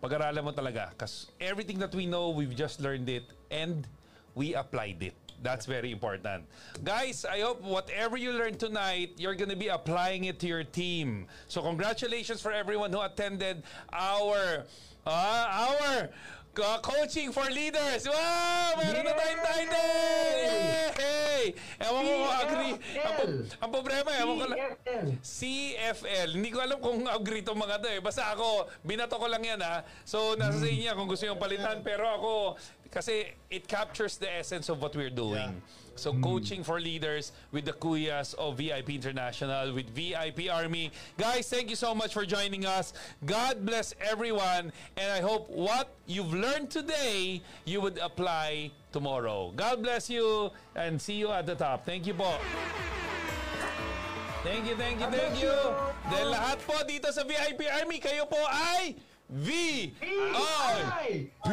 pag-aralan 0.02 0.44
mo 0.44 0.52
talaga. 0.54 0.94
Because 0.94 1.28
everything 1.42 1.80
that 1.80 1.94
we 1.94 2.06
know, 2.06 2.30
we've 2.30 2.56
just 2.56 2.80
learned 2.82 3.10
it 3.10 3.26
and 3.50 3.88
we 4.36 4.54
applied 4.54 5.02
it. 5.02 5.16
That's 5.42 5.66
very 5.66 5.92
important. 5.92 6.46
Guys, 6.84 7.26
I 7.26 7.42
hope 7.42 7.62
whatever 7.62 8.18
you 8.18 8.34
learned 8.34 8.60
tonight, 8.60 9.14
you're 9.18 9.36
going 9.38 9.54
to 9.54 9.60
be 9.60 9.68
applying 9.68 10.26
it 10.26 10.40
to 10.42 10.48
your 10.48 10.64
team. 10.64 11.28
So 11.48 11.62
congratulations 11.62 12.42
for 12.42 12.52
everyone 12.52 12.92
who 12.92 13.02
attended 13.02 13.62
our 13.94 14.66
uh, 15.06 15.46
our 15.70 16.10
uh, 16.60 16.78
coaching 16.82 17.30
for 17.32 17.46
leaders. 17.50 18.06
Wow! 18.06 18.78
Meron 18.82 19.04
na 19.06 19.14
tayong 19.14 19.44
title! 19.46 19.92
Yay! 20.98 21.44
Ewan 21.78 22.02
ko 22.02 22.14
kung 22.18 22.38
agree. 22.42 22.74
Ang, 22.98 23.18
ang 23.62 23.72
problema, 23.72 24.10
ewan 24.18 24.36
ko 24.42 24.46
lang. 24.50 24.60
CFL. 24.60 25.08
CFL. 25.22 26.30
Hindi 26.34 26.50
ko 26.50 26.60
alam 26.60 26.78
kung 26.82 27.00
agree 27.06 27.42
itong 27.46 27.60
mga 27.60 27.76
to 27.84 27.90
eh. 27.94 28.00
Basta 28.02 28.34
ako, 28.34 28.68
binato 28.82 29.16
ko 29.16 29.28
lang 29.30 29.44
yan 29.46 29.62
ha. 29.62 29.86
So, 30.04 30.34
nasa 30.36 30.58
sa 30.60 30.70
inyo 30.70 30.92
kung 30.98 31.10
gusto 31.10 31.26
yung 31.30 31.40
palitan. 31.40 31.86
Pero 31.86 32.10
ako, 32.10 32.32
kasi 32.92 33.34
it 33.50 33.68
captures 33.68 34.18
the 34.18 34.32
essence 34.32 34.70
of 34.70 34.82
what 34.82 34.96
we're 34.96 35.14
doing. 35.14 35.62
So, 35.98 36.14
hmm. 36.14 36.22
coaching 36.22 36.64
for 36.64 36.80
leaders 36.80 37.32
with 37.52 37.66
the 37.66 37.74
Kuyas 37.74 38.36
of 38.36 38.58
VIP 38.58 38.92
International, 38.92 39.74
with 39.74 39.90
VIP 39.90 40.46
Army. 40.52 40.92
Guys, 41.18 41.50
thank 41.50 41.70
you 41.70 41.76
so 41.76 41.96
much 41.96 42.14
for 42.14 42.26
joining 42.26 42.66
us. 42.66 42.94
God 43.26 43.66
bless 43.66 43.96
everyone. 44.00 44.72
And 44.96 45.12
I 45.12 45.22
hope 45.22 45.50
what 45.50 45.90
you've 46.06 46.34
learned 46.34 46.70
today, 46.70 47.42
you 47.66 47.82
would 47.82 47.98
apply 47.98 48.72
tomorrow. 48.94 49.52
God 49.56 49.82
bless 49.82 50.10
you 50.10 50.52
and 50.76 51.02
see 51.02 51.16
you 51.16 51.32
at 51.32 51.46
the 51.46 51.56
top. 51.56 51.86
Thank 51.86 52.06
you 52.06 52.14
po. 52.14 52.38
Thank 54.46 54.70
you, 54.70 54.76
thank 54.78 55.02
you, 55.02 55.10
thank 55.12 55.36
you. 55.42 55.58
Dahil 56.08 56.30
lahat 56.32 56.62
po 56.64 56.80
dito 56.88 57.10
sa 57.12 57.26
VIP 57.26 57.68
Army, 57.68 58.00
kayo 58.00 58.24
po 58.30 58.40
ay 58.48 58.96
V 59.30 59.94
I 60.02 60.08
Ay! 61.04 61.28
P. 61.44 61.50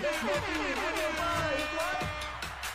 Let's 0.00 0.22
go 0.22 0.28
team! 0.28 0.76
One 0.78 0.94
more 0.94 1.12
five, 1.18 1.66
one. 1.82 2.06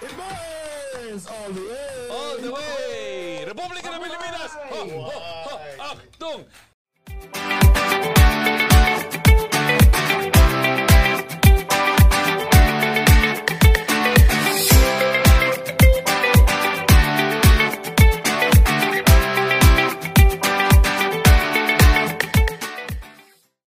It 0.03 0.11
burns 0.19 1.25
all 1.27 1.49
the 1.51 1.61
way! 1.61 2.07
All 2.11 2.37
the 2.43 2.51
way! 2.51 3.45
Republika 3.47 3.87
ng 3.87 4.03
Pilipinas! 4.03 4.51
Ho, 4.67 4.83
ho, 4.83 5.15
ho, 5.47 5.55
aktung! 5.79 6.43